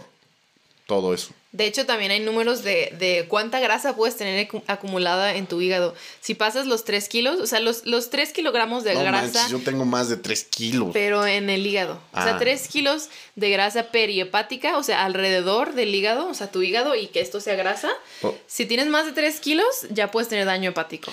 todo 0.86 1.14
eso. 1.14 1.34
De 1.52 1.66
hecho, 1.66 1.86
también 1.86 2.12
hay 2.12 2.22
números 2.22 2.64
de, 2.64 2.94
de, 2.98 3.26
cuánta 3.28 3.60
grasa 3.60 3.94
puedes 3.94 4.16
tener 4.16 4.48
acumulada 4.68 5.36
en 5.36 5.48
tu 5.48 5.60
hígado. 5.60 5.94
Si 6.22 6.34
pasas 6.34 6.66
los 6.66 6.86
3 6.86 7.10
kilos, 7.10 7.42
o 7.42 7.48
sea, 7.48 7.60
los, 7.60 7.86
los 7.86 8.10
3 8.10 8.32
kilogramos 8.32 8.86
de 8.86 8.96
grasa. 8.96 9.50
yo 9.50 9.60
tengo 9.60 9.84
más 9.84 10.08
de 10.08 10.16
3 10.16 10.46
kilos. 10.46 10.92
Pero 10.94 11.26
en 11.26 11.50
el 11.50 11.66
hígado. 11.68 12.00
O 12.14 12.22
sea, 12.22 12.38
3 12.38 12.62
ah. 12.64 12.70
kilos 12.72 13.10
de 13.36 13.50
grasa 13.50 13.92
periepática, 13.92 14.78
o 14.78 14.84
sea, 14.84 15.04
alrededor 15.04 15.74
del 15.74 15.94
hígado, 15.94 16.30
o 16.30 16.34
sea, 16.34 16.50
tu 16.50 16.62
hígado 16.62 16.96
y 16.96 17.08
que 17.08 17.20
esto 17.20 17.42
sea 17.42 17.56
grasa. 17.56 17.90
Oh. 18.22 18.34
Si 18.48 18.66
tienes 18.66 18.88
más 18.88 19.06
de 19.06 19.12
3 19.12 19.40
kilos, 19.42 19.68
ya 19.90 20.10
puedes 20.10 20.30
tener 20.30 20.46
daño 20.46 20.70
hepático. 20.70 21.12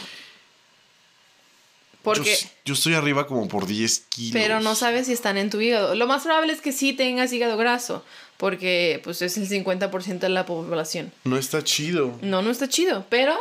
Porque, 2.02 2.36
yo, 2.40 2.48
yo, 2.66 2.74
estoy 2.74 2.94
arriba 2.94 3.26
como 3.26 3.48
por 3.48 3.66
10 3.66 4.06
kilos. 4.08 4.32
Pero 4.32 4.60
no 4.60 4.74
sabes 4.74 5.06
si 5.06 5.12
están 5.12 5.36
en 5.36 5.50
tu 5.50 5.60
hígado. 5.60 5.94
Lo 5.94 6.06
más 6.06 6.22
probable 6.22 6.52
es 6.52 6.60
que 6.60 6.72
sí 6.72 6.92
tengas 6.92 7.32
hígado 7.32 7.56
graso 7.56 8.04
porque 8.38 9.00
pues 9.04 9.20
es 9.20 9.36
el 9.36 9.48
50% 9.48 10.20
de 10.20 10.28
la 10.30 10.46
población. 10.46 11.12
No 11.24 11.36
está 11.36 11.62
chido. 11.62 12.16
No, 12.22 12.40
no 12.40 12.50
está 12.50 12.68
chido, 12.68 13.04
pero 13.10 13.36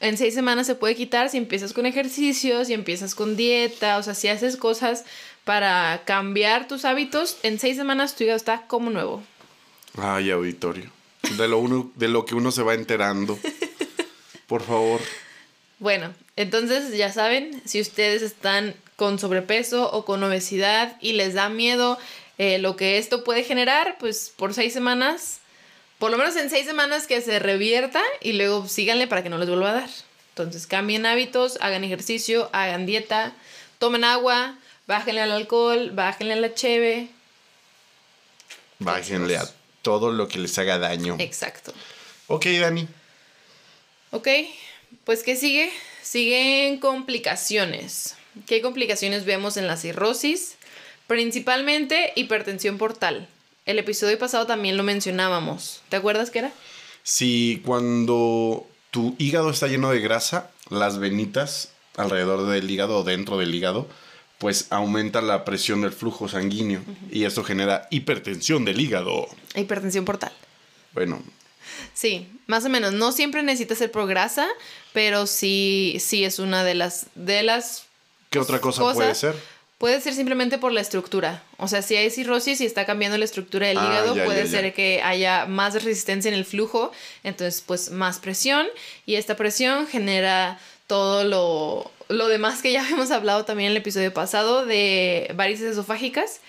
en 0.00 0.16
seis 0.18 0.34
semanas 0.34 0.66
se 0.66 0.74
puede 0.74 0.94
quitar 0.94 1.30
si 1.30 1.38
empiezas 1.38 1.72
con 1.72 1.86
ejercicios, 1.86 2.68
si 2.68 2.74
empiezas 2.74 3.14
con 3.14 3.36
dieta, 3.36 3.98
o 3.98 4.02
sea, 4.02 4.14
si 4.14 4.28
haces 4.28 4.56
cosas 4.56 5.04
para 5.44 6.02
cambiar 6.04 6.68
tus 6.68 6.84
hábitos, 6.84 7.38
en 7.42 7.58
seis 7.58 7.76
semanas 7.76 8.14
tu 8.14 8.24
hígado 8.24 8.36
está 8.36 8.66
como 8.66 8.90
nuevo. 8.90 9.22
Ay, 9.96 10.30
auditorio. 10.30 10.90
De 11.38 11.48
lo, 11.48 11.58
uno, 11.58 11.90
de 11.94 12.08
lo 12.08 12.26
que 12.26 12.34
uno 12.34 12.50
se 12.50 12.62
va 12.62 12.74
enterando. 12.74 13.38
Por 14.46 14.62
favor. 14.62 15.00
Bueno, 15.78 16.12
entonces 16.36 16.96
ya 16.96 17.12
saben, 17.12 17.62
si 17.64 17.80
ustedes 17.80 18.22
están 18.22 18.74
con 18.96 19.18
sobrepeso 19.18 19.90
o 19.92 20.04
con 20.04 20.22
obesidad 20.22 20.96
y 21.00 21.12
les 21.14 21.34
da 21.34 21.48
miedo 21.48 21.98
eh, 22.38 22.58
lo 22.58 22.76
que 22.76 22.98
esto 22.98 23.24
puede 23.24 23.44
generar, 23.44 23.96
pues 23.98 24.32
por 24.36 24.54
seis 24.54 24.72
semanas, 24.72 25.40
por 25.98 26.10
lo 26.10 26.18
menos 26.18 26.36
en 26.36 26.50
seis 26.50 26.66
semanas 26.66 27.06
que 27.06 27.20
se 27.20 27.38
revierta 27.38 28.02
y 28.20 28.32
luego 28.32 28.66
síganle 28.68 29.06
para 29.06 29.22
que 29.22 29.28
no 29.28 29.38
les 29.38 29.48
vuelva 29.48 29.70
a 29.70 29.74
dar. 29.74 29.90
Entonces 30.30 30.66
cambien 30.66 31.06
hábitos, 31.06 31.58
hagan 31.60 31.84
ejercicio, 31.84 32.50
hagan 32.52 32.86
dieta, 32.86 33.32
tomen 33.78 34.02
agua, 34.02 34.58
bájenle 34.88 35.20
al 35.20 35.30
alcohol, 35.30 35.90
bájenle 35.92 36.34
a 36.34 36.36
la 36.36 36.54
cheve. 36.54 37.08
Bájenle 38.80 39.36
a 39.36 39.48
todo 39.82 40.10
lo 40.10 40.26
que 40.26 40.38
les 40.38 40.58
haga 40.58 40.78
daño. 40.78 41.16
Exacto. 41.20 41.72
Ok, 42.26 42.46
Dani. 42.60 42.88
Ok, 44.10 44.28
pues 45.04 45.22
¿qué 45.22 45.36
sigue? 45.36 45.72
Siguen 46.04 46.80
complicaciones. 46.80 48.14
¿Qué 48.46 48.60
complicaciones 48.60 49.24
vemos 49.24 49.56
en 49.56 49.66
la 49.66 49.78
cirrosis? 49.78 50.56
Principalmente 51.06 52.12
hipertensión 52.14 52.76
portal. 52.76 53.26
El 53.64 53.78
episodio 53.78 54.18
pasado 54.18 54.46
también 54.46 54.76
lo 54.76 54.82
mencionábamos. 54.82 55.80
¿Te 55.88 55.96
acuerdas 55.96 56.28
qué 56.28 56.40
era? 56.40 56.52
Sí, 57.02 57.62
cuando 57.64 58.66
tu 58.90 59.16
hígado 59.18 59.48
está 59.48 59.66
lleno 59.66 59.90
de 59.92 60.00
grasa, 60.00 60.50
las 60.68 60.98
venitas 60.98 61.70
alrededor 61.96 62.48
del 62.48 62.70
hígado 62.70 62.98
o 62.98 63.04
dentro 63.04 63.38
del 63.38 63.54
hígado, 63.54 63.88
pues 64.36 64.66
aumenta 64.68 65.22
la 65.22 65.46
presión 65.46 65.80
del 65.80 65.92
flujo 65.92 66.28
sanguíneo 66.28 66.82
y 67.10 67.24
esto 67.24 67.42
genera 67.44 67.88
hipertensión 67.90 68.66
del 68.66 68.78
hígado. 68.78 69.26
Hipertensión 69.54 70.04
portal. 70.04 70.32
Bueno. 70.92 71.22
Sí, 71.94 72.28
más 72.46 72.66
o 72.66 72.68
menos. 72.68 72.92
No 72.92 73.10
siempre 73.10 73.42
necesita 73.42 73.74
ser 73.74 73.90
por 73.90 74.06
grasa, 74.06 74.46
pero 74.94 75.26
sí, 75.26 75.96
sí 75.98 76.24
es 76.24 76.38
una 76.38 76.62
de 76.62 76.74
las, 76.74 77.08
de 77.16 77.42
las 77.42 77.86
¿Qué 78.30 78.38
otra 78.38 78.60
cosa 78.60 78.80
puede 78.92 79.14
ser? 79.16 79.34
Puede 79.76 80.00
ser 80.00 80.14
simplemente 80.14 80.56
por 80.56 80.70
la 80.70 80.80
estructura. 80.80 81.42
O 81.58 81.66
sea, 81.66 81.82
si 81.82 81.96
hay 81.96 82.10
cirrosis 82.10 82.60
y 82.60 82.64
está 82.64 82.86
cambiando 82.86 83.18
la 83.18 83.24
estructura 83.24 83.66
del 83.66 83.78
ah, 83.78 83.84
hígado, 83.84 84.14
puede 84.24 84.46
ser 84.46 84.72
que 84.72 85.02
haya 85.02 85.46
más 85.46 85.74
resistencia 85.74 86.28
en 86.28 86.34
el 86.34 86.44
flujo, 86.44 86.92
entonces 87.24 87.60
pues 87.60 87.90
más 87.90 88.20
presión 88.20 88.68
y 89.04 89.16
esta 89.16 89.34
presión 89.34 89.88
genera 89.88 90.60
todo 90.86 91.24
lo, 91.24 91.90
lo 92.08 92.28
demás 92.28 92.62
que 92.62 92.70
ya 92.70 92.88
hemos 92.90 93.10
hablado 93.10 93.44
también 93.44 93.66
en 93.66 93.72
el 93.72 93.78
episodio 93.78 94.14
pasado 94.14 94.64
de 94.64 95.32
varices 95.34 95.72
esofágicas, 95.72 96.40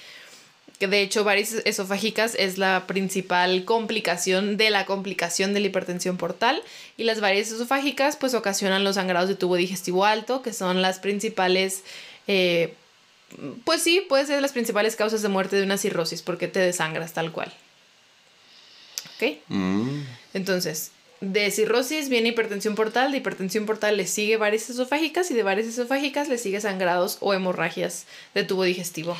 que 0.77 0.87
de 0.87 1.01
hecho 1.01 1.23
varices 1.23 1.61
esofágicas 1.65 2.35
es 2.37 2.57
la 2.57 2.85
principal 2.87 3.65
complicación 3.65 4.57
de 4.57 4.69
la 4.69 4.85
complicación 4.85 5.53
de 5.53 5.61
la 5.61 5.67
hipertensión 5.67 6.17
portal 6.17 6.61
y 6.97 7.03
las 7.03 7.21
varices 7.21 7.53
esofágicas 7.53 8.17
pues 8.17 8.33
ocasionan 8.33 8.83
los 8.83 8.95
sangrados 8.95 9.29
de 9.29 9.35
tubo 9.35 9.55
digestivo 9.55 10.05
alto, 10.05 10.41
que 10.41 10.53
son 10.53 10.81
las 10.81 10.99
principales... 10.99 11.83
Eh, 12.27 12.73
pues 13.63 13.81
sí, 13.81 14.05
puede 14.07 14.25
ser 14.25 14.41
las 14.41 14.51
principales 14.51 14.95
causas 14.95 15.21
de 15.21 15.29
muerte 15.29 15.55
de 15.55 15.63
una 15.63 15.77
cirrosis 15.77 16.21
porque 16.21 16.47
te 16.47 16.59
desangras 16.59 17.13
tal 17.13 17.31
cual. 17.31 17.51
¿Ok? 19.15 19.37
Mm. 19.47 20.01
Entonces, 20.33 20.91
de 21.21 21.49
cirrosis 21.51 22.09
viene 22.09 22.29
hipertensión 22.29 22.75
portal, 22.75 23.11
de 23.11 23.17
hipertensión 23.17 23.65
portal 23.65 23.97
le 23.97 24.05
sigue 24.07 24.37
varices 24.37 24.71
esofágicas 24.71 25.31
y 25.31 25.33
de 25.33 25.43
varices 25.43 25.73
esofágicas 25.73 26.27
le 26.27 26.37
sigue 26.37 26.61
sangrados 26.61 27.17
o 27.21 27.33
hemorragias 27.33 28.05
de 28.33 28.43
tubo 28.43 28.63
digestivo. 28.63 29.17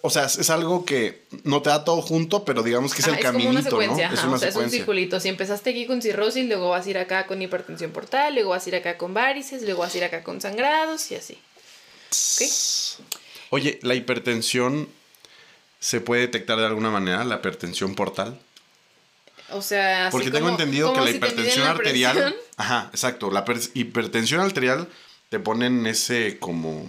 O 0.00 0.10
sea, 0.10 0.24
es 0.24 0.50
algo 0.50 0.84
que 0.84 1.24
no 1.44 1.62
te 1.62 1.70
da 1.70 1.84
todo 1.84 2.02
junto, 2.02 2.44
pero 2.44 2.62
digamos 2.62 2.94
que 2.94 3.02
es 3.02 3.08
el 3.08 3.18
caminito, 3.18 3.50
una 3.50 3.62
secuencia, 3.62 4.08
¿no? 4.08 4.14
Es, 4.14 4.24
una 4.24 4.34
o 4.34 4.38
sea, 4.38 4.48
es 4.48 4.56
un 4.56 4.70
circulito. 4.70 5.20
Si 5.20 5.28
empezaste 5.28 5.70
aquí 5.70 5.86
con 5.86 6.02
cirrosis, 6.02 6.46
luego 6.46 6.70
vas 6.70 6.86
a 6.86 6.90
ir 6.90 6.98
acá 6.98 7.26
con 7.26 7.40
hipertensión 7.40 7.90
portal, 7.90 8.34
luego 8.34 8.50
vas 8.50 8.66
a 8.66 8.68
ir 8.68 8.76
acá 8.76 8.98
con 8.98 9.14
varices, 9.14 9.62
luego 9.62 9.80
vas 9.80 9.94
a 9.94 9.98
ir 9.98 10.04
acá 10.04 10.22
con 10.22 10.40
sangrados 10.40 11.10
y 11.10 11.16
así. 11.16 11.38
¿Ok? 12.10 12.48
Oye, 13.50 13.78
¿la 13.82 13.94
hipertensión 13.94 14.88
se 15.80 16.00
puede 16.00 16.22
detectar 16.22 16.58
de 16.58 16.66
alguna 16.66 16.90
manera, 16.90 17.24
la 17.24 17.36
hipertensión 17.36 17.94
portal? 17.94 18.38
O 19.50 19.62
sea, 19.62 20.08
porque 20.10 20.30
tengo 20.30 20.48
entendido 20.48 20.92
que 20.92 21.00
la 21.00 21.10
hipertensión 21.10 21.66
arterial, 21.66 22.34
ajá, 22.56 22.88
exacto, 22.92 23.30
la 23.30 23.44
hipertensión 23.74 24.40
arterial 24.40 24.88
te 25.28 25.38
ponen 25.38 25.86
ese 25.86 26.38
como 26.38 26.88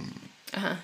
ajá. 0.53 0.79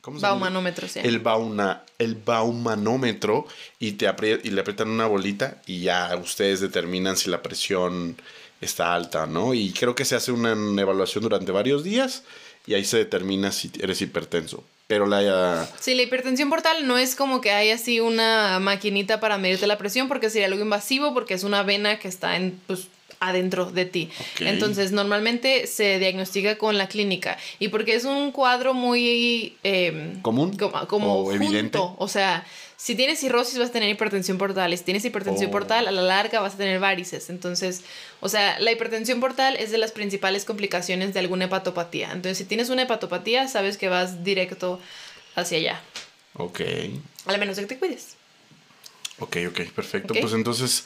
¿Cómo 0.00 0.18
se 0.18 0.26
Baumanómetro, 0.26 0.88
sí. 0.88 1.00
El 1.02 1.18
bauna, 1.18 1.84
el 1.98 2.14
baumanómetro 2.14 3.46
y 3.78 3.92
te 3.92 4.06
y 4.42 4.50
le 4.50 4.60
aprietan 4.60 4.88
una 4.88 5.06
bolita 5.06 5.60
y 5.66 5.82
ya 5.82 6.16
ustedes 6.16 6.60
determinan 6.60 7.16
si 7.16 7.30
la 7.30 7.42
presión 7.42 8.16
está 8.60 8.94
alta, 8.94 9.26
¿no? 9.26 9.54
Y 9.54 9.72
creo 9.72 9.94
que 9.94 10.04
se 10.04 10.16
hace 10.16 10.32
una 10.32 10.52
evaluación 10.80 11.22
durante 11.22 11.52
varios 11.52 11.84
días 11.84 12.24
y 12.66 12.74
ahí 12.74 12.84
se 12.84 12.98
determina 12.98 13.52
si 13.52 13.70
eres 13.80 14.00
hipertenso 14.00 14.64
pero 14.90 15.06
la... 15.06 15.68
Sí, 15.78 15.94
la 15.94 16.02
hipertensión 16.02 16.50
portal 16.50 16.88
no 16.88 16.98
es 16.98 17.14
como 17.14 17.40
que 17.40 17.52
hay 17.52 17.70
así 17.70 18.00
una 18.00 18.58
maquinita 18.58 19.20
para 19.20 19.38
medirte 19.38 19.68
la 19.68 19.78
presión 19.78 20.08
porque 20.08 20.30
sería 20.30 20.48
algo 20.48 20.60
invasivo 20.60 21.14
porque 21.14 21.34
es 21.34 21.44
una 21.44 21.62
vena 21.62 22.00
que 22.00 22.08
está 22.08 22.34
en, 22.34 22.60
pues, 22.66 22.88
adentro 23.20 23.70
de 23.70 23.84
ti. 23.84 24.10
Entonces, 24.40 24.92
normalmente 24.92 25.66
se 25.66 25.98
diagnostica 25.98 26.56
con 26.56 26.78
la 26.78 26.88
clínica. 26.88 27.36
Y 27.58 27.68
porque 27.68 27.94
es 27.94 28.04
un 28.04 28.32
cuadro 28.32 28.72
muy... 28.74 29.56
eh, 29.62 30.14
¿Común? 30.22 30.56
Como, 30.56 30.88
como 30.88 31.14
¿O 31.24 31.32
evidente? 31.32 31.78
junto. 31.78 31.94
O 31.98 32.08
sea, 32.08 32.46
si 32.78 32.94
tienes 32.94 33.20
cirrosis 33.20 33.58
vas 33.58 33.68
a 33.68 33.72
tener 33.72 33.90
hipertensión 33.90 34.38
portal. 34.38 34.72
Y 34.72 34.76
si 34.78 34.84
tienes 34.84 35.04
hipertensión 35.04 35.50
Oh. 35.50 35.52
portal, 35.52 35.86
a 35.86 35.90
la 35.90 36.00
larga 36.00 36.40
vas 36.40 36.54
a 36.54 36.56
tener 36.56 36.80
varices. 36.80 37.28
Entonces, 37.28 37.82
o 38.20 38.30
sea, 38.30 38.58
la 38.58 38.72
hipertensión 38.72 39.20
portal 39.20 39.54
es 39.56 39.70
de 39.70 39.76
las 39.76 39.92
principales 39.92 40.46
complicaciones 40.46 41.12
de 41.12 41.20
alguna 41.20 41.44
hepatopatía. 41.44 42.06
Entonces, 42.12 42.38
si 42.38 42.44
tienes 42.46 42.70
una 42.70 42.82
hepatopatía, 42.84 43.48
sabes 43.48 43.76
que 43.76 43.90
vas 43.90 44.24
directo 44.24 44.80
hacia 45.36 45.58
allá. 45.58 45.80
Ok. 46.34 46.60
A 47.26 47.36
menos 47.36 47.56
de 47.56 47.62
que 47.64 47.68
te 47.74 47.78
cuides. 47.78 48.16
Ok, 49.18 49.36
ok, 49.50 49.60
perfecto. 49.74 50.14
Pues 50.18 50.32
entonces, 50.32 50.84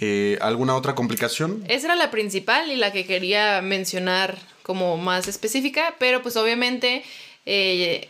eh, 0.00 0.38
¿alguna 0.40 0.76
otra 0.76 0.94
complicación? 0.94 1.64
Esa 1.68 1.86
era 1.86 1.96
la 1.96 2.10
principal 2.10 2.70
y 2.70 2.76
la 2.76 2.92
que 2.92 3.06
quería 3.06 3.60
mencionar 3.62 4.38
como 4.62 4.96
más 4.96 5.28
específica, 5.28 5.94
pero 5.98 6.22
pues 6.22 6.36
obviamente 6.36 7.04
eh, 7.46 8.08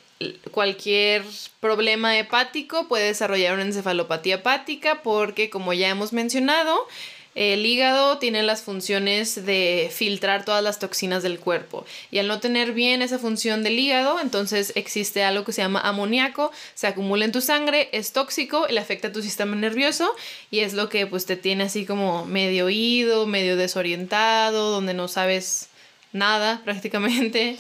cualquier 0.50 1.24
problema 1.60 2.18
hepático 2.18 2.88
puede 2.88 3.06
desarrollar 3.06 3.54
una 3.54 3.64
encefalopatía 3.64 4.36
hepática 4.36 5.02
porque 5.02 5.50
como 5.50 5.72
ya 5.72 5.88
hemos 5.88 6.12
mencionado, 6.12 6.86
el 7.34 7.66
hígado 7.66 8.18
tiene 8.18 8.42
las 8.42 8.62
funciones 8.62 9.44
de 9.44 9.90
filtrar 9.92 10.44
todas 10.44 10.62
las 10.62 10.78
toxinas 10.78 11.22
del 11.22 11.40
cuerpo. 11.40 11.84
Y 12.12 12.18
al 12.18 12.28
no 12.28 12.38
tener 12.40 12.72
bien 12.72 13.02
esa 13.02 13.18
función 13.18 13.62
del 13.64 13.78
hígado, 13.78 14.20
entonces 14.20 14.72
existe 14.76 15.24
algo 15.24 15.44
que 15.44 15.52
se 15.52 15.60
llama 15.62 15.80
amoníaco, 15.80 16.52
se 16.74 16.86
acumula 16.86 17.24
en 17.24 17.32
tu 17.32 17.40
sangre, 17.40 17.88
es 17.92 18.12
tóxico, 18.12 18.66
le 18.70 18.78
afecta 18.80 19.08
a 19.08 19.12
tu 19.12 19.20
sistema 19.22 19.56
nervioso 19.56 20.08
y 20.50 20.60
es 20.60 20.74
lo 20.74 20.88
que 20.88 21.06
pues 21.08 21.26
te 21.26 21.36
tiene 21.36 21.64
así 21.64 21.86
como 21.86 22.24
medio 22.24 22.66
oído, 22.66 23.26
medio 23.26 23.56
desorientado, 23.56 24.70
donde 24.70 24.94
no 24.94 25.08
sabes 25.08 25.68
nada 26.12 26.62
prácticamente. 26.64 27.56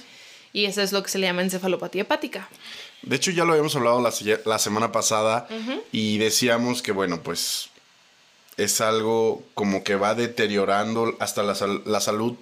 Y 0.52 0.66
eso 0.66 0.82
es 0.82 0.92
lo 0.92 1.02
que 1.02 1.08
se 1.10 1.18
le 1.18 1.26
llama 1.26 1.42
encefalopatía 1.42 2.02
hepática. 2.02 2.48
De 3.02 3.16
hecho, 3.16 3.32
ya 3.32 3.44
lo 3.44 3.50
habíamos 3.52 3.74
hablado 3.74 4.00
la, 4.00 4.12
se- 4.12 4.40
la 4.46 4.58
semana 4.60 4.92
pasada 4.92 5.48
y 5.90 6.18
decíamos 6.18 6.80
que, 6.80 6.92
bueno, 6.92 7.22
pues 7.24 7.70
es 8.56 8.80
algo 8.80 9.42
como 9.54 9.82
que 9.84 9.96
va 9.96 10.14
deteriorando 10.14 11.16
hasta 11.20 11.42
la, 11.42 11.54
sal- 11.54 11.82
la 11.86 12.00
salud 12.00 12.34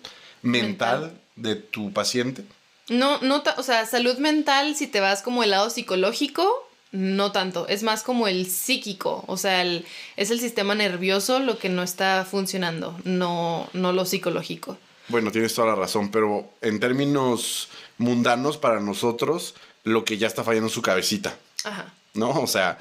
mental, 0.42 1.00
Mental. 1.00 1.20
de 1.36 1.54
tu 1.56 1.92
paciente. 1.92 2.44
No, 2.88 3.18
no, 3.20 3.42
o 3.56 3.62
sea, 3.62 3.86
salud 3.86 4.18
mental, 4.18 4.74
si 4.76 4.86
te 4.86 5.00
vas 5.00 5.22
como 5.22 5.42
el 5.44 5.50
lado 5.50 5.70
psicológico, 5.70 6.68
no 6.90 7.32
tanto. 7.32 7.66
Es 7.68 7.82
más 7.82 8.02
como 8.02 8.28
el 8.28 8.46
psíquico. 8.50 9.24
O 9.28 9.36
sea, 9.36 9.62
el- 9.62 9.86
es 10.16 10.30
el 10.30 10.40
sistema 10.40 10.74
nervioso 10.74 11.38
lo 11.38 11.58
que 11.58 11.68
no 11.68 11.82
está 11.82 12.26
funcionando, 12.28 12.98
no, 13.04 13.68
no 13.72 13.92
lo 13.92 14.04
psicológico. 14.04 14.76
Bueno, 15.08 15.30
tienes 15.32 15.54
toda 15.54 15.68
la 15.68 15.74
razón, 15.74 16.10
pero 16.10 16.48
en 16.60 16.80
términos 16.80 17.68
mundanos 17.98 18.56
para 18.58 18.80
nosotros, 18.80 19.54
lo 19.84 20.04
que 20.04 20.18
ya 20.18 20.26
está 20.26 20.44
fallando 20.44 20.66
es 20.68 20.74
su 20.74 20.82
cabecita, 20.82 21.36
Ajá. 21.64 21.92
¿no? 22.14 22.30
O 22.30 22.46
sea, 22.46 22.78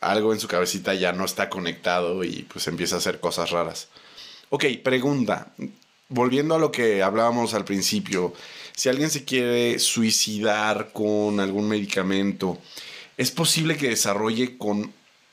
algo 0.00 0.32
en 0.32 0.40
su 0.40 0.48
cabecita 0.48 0.94
ya 0.94 1.12
no 1.12 1.24
está 1.24 1.48
conectado 1.48 2.24
y 2.24 2.46
pues 2.52 2.66
empieza 2.68 2.96
a 2.96 2.98
hacer 2.98 3.20
cosas 3.20 3.50
raras. 3.50 3.88
Ok, 4.50 4.64
pregunta. 4.82 5.52
Volviendo 6.08 6.54
a 6.54 6.58
lo 6.58 6.72
que 6.72 7.02
hablábamos 7.02 7.54
al 7.54 7.64
principio, 7.64 8.32
si 8.74 8.88
alguien 8.88 9.10
se 9.10 9.24
quiere 9.24 9.78
suicidar 9.78 10.90
con 10.92 11.40
algún 11.40 11.68
medicamento, 11.68 12.58
¿es 13.16 13.30
posible 13.30 13.76
que 13.76 13.90
desarrolle 13.90 14.56
con 14.56 14.92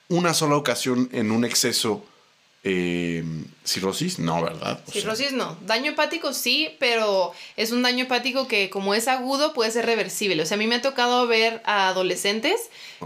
una 0.09 0.33
sola 0.33 0.57
ocasión 0.57 1.09
en 1.13 1.31
un 1.31 1.45
exceso 1.45 2.05
eh, 2.67 3.23
cirrosis? 3.63 4.17
No, 4.17 4.41
¿verdad? 4.41 4.81
O 4.87 4.91
sea, 4.91 5.01
Cirrosis 5.01 5.33
no. 5.33 5.55
Daño 5.67 5.91
hepático 5.91 6.33
sí, 6.33 6.75
pero 6.79 7.31
es 7.57 7.71
un 7.71 7.83
daño 7.83 8.05
hepático 8.05 8.47
que 8.47 8.71
como 8.71 8.95
es 8.95 9.07
agudo 9.07 9.53
puede 9.53 9.69
ser 9.69 9.85
reversible. 9.85 10.41
O 10.41 10.45
sea, 10.47 10.55
a 10.55 10.57
mí 10.57 10.65
me 10.65 10.75
ha 10.75 10.81
tocado 10.81 11.27
ver 11.27 11.61
a 11.63 11.89
adolescentes 11.89 12.59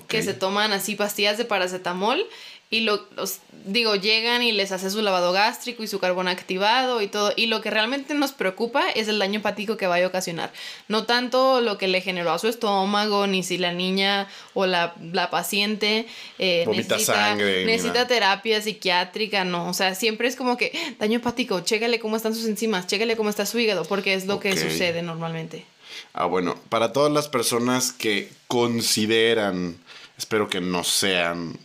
que 0.07 0.23
se 0.23 0.33
toman 0.33 0.71
así 0.71 0.95
pastillas 0.95 1.37
de 1.37 1.43
paracetamol 1.43 2.25
y 2.71 2.81
lo, 2.81 3.05
los- 3.15 3.39
digo, 3.65 3.95
llegan 3.95 4.41
y 4.43 4.51
les 4.51 4.71
hace 4.71 4.89
su 4.89 5.01
lavado 5.01 5.31
gástrico 5.31 5.83
y 5.83 5.87
su 5.87 5.99
carbón 5.99 6.27
activado 6.27 7.01
y 7.01 7.07
todo. 7.07 7.33
Y 7.35 7.47
lo 7.47 7.61
que 7.61 7.69
realmente 7.69 8.13
nos 8.13 8.31
preocupa 8.31 8.89
es 8.91 9.07
el 9.07 9.19
daño 9.19 9.39
hepático 9.39 9.75
que 9.75 9.87
vaya 9.87 10.05
a 10.05 10.09
ocasionar. 10.09 10.51
No 10.87 11.05
tanto 11.05 11.61
lo 11.61 11.77
que 11.77 11.87
le 11.87 11.99
generó 12.01 12.31
a 12.31 12.39
su 12.39 12.47
estómago, 12.47 13.27
ni 13.27 13.43
si 13.43 13.57
la 13.57 13.73
niña 13.73 14.27
o 14.53 14.65
la, 14.65 14.93
la 15.11 15.29
paciente 15.29 16.05
eh, 16.37 16.65
necesita, 16.67 16.99
sangre, 16.99 17.65
necesita 17.65 18.07
terapia 18.07 18.61
psiquiátrica, 18.61 19.43
no. 19.43 19.67
O 19.67 19.73
sea, 19.73 19.93
siempre 19.95 20.27
es 20.27 20.35
como 20.35 20.55
que 20.55 20.71
daño 20.99 21.17
hepático, 21.17 21.59
chécale 21.61 21.99
cómo 21.99 22.15
están 22.17 22.33
sus 22.35 22.45
enzimas, 22.45 22.87
chécale 22.87 23.17
cómo 23.17 23.29
está 23.29 23.45
su 23.45 23.59
hígado, 23.59 23.83
porque 23.85 24.13
es 24.13 24.25
lo 24.25 24.39
que 24.39 24.55
sucede 24.55 25.01
normalmente. 25.01 25.65
Ah, 26.13 26.25
bueno, 26.25 26.55
para 26.69 26.93
todas 26.93 27.11
las 27.11 27.27
personas 27.27 27.91
que 27.91 28.29
consideran, 28.47 29.77
espero 30.17 30.47
que 30.49 30.61
no 30.61 30.83
sean, 30.83 31.57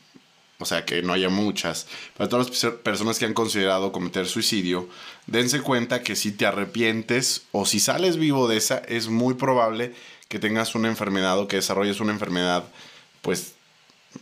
o 0.59 0.65
sea, 0.65 0.85
que 0.85 1.03
no 1.03 1.13
haya 1.13 1.29
muchas, 1.29 1.87
para 2.17 2.29
todas 2.29 2.49
las 2.49 2.57
perso- 2.57 2.79
personas 2.79 3.19
que 3.19 3.25
han 3.27 3.35
considerado 3.35 3.93
cometer 3.93 4.27
suicidio, 4.27 4.89
dense 5.27 5.61
cuenta 5.61 6.03
que 6.03 6.17
si 6.17 6.33
te 6.33 6.47
arrepientes 6.47 7.43
o 7.53 7.67
si 7.67 7.81
sales 7.81 8.17
vivo 8.17 8.47
de 8.49 8.57
esa, 8.57 8.79
es 8.79 9.09
muy 9.09 9.35
probable 9.35 9.93
que 10.29 10.39
tengas 10.39 10.75
una 10.75 10.89
enfermedad 10.89 11.39
o 11.39 11.49
que 11.49 11.57
desarrolles 11.57 12.01
una 12.01 12.13
enfermedad, 12.13 12.65
pues 13.23 13.53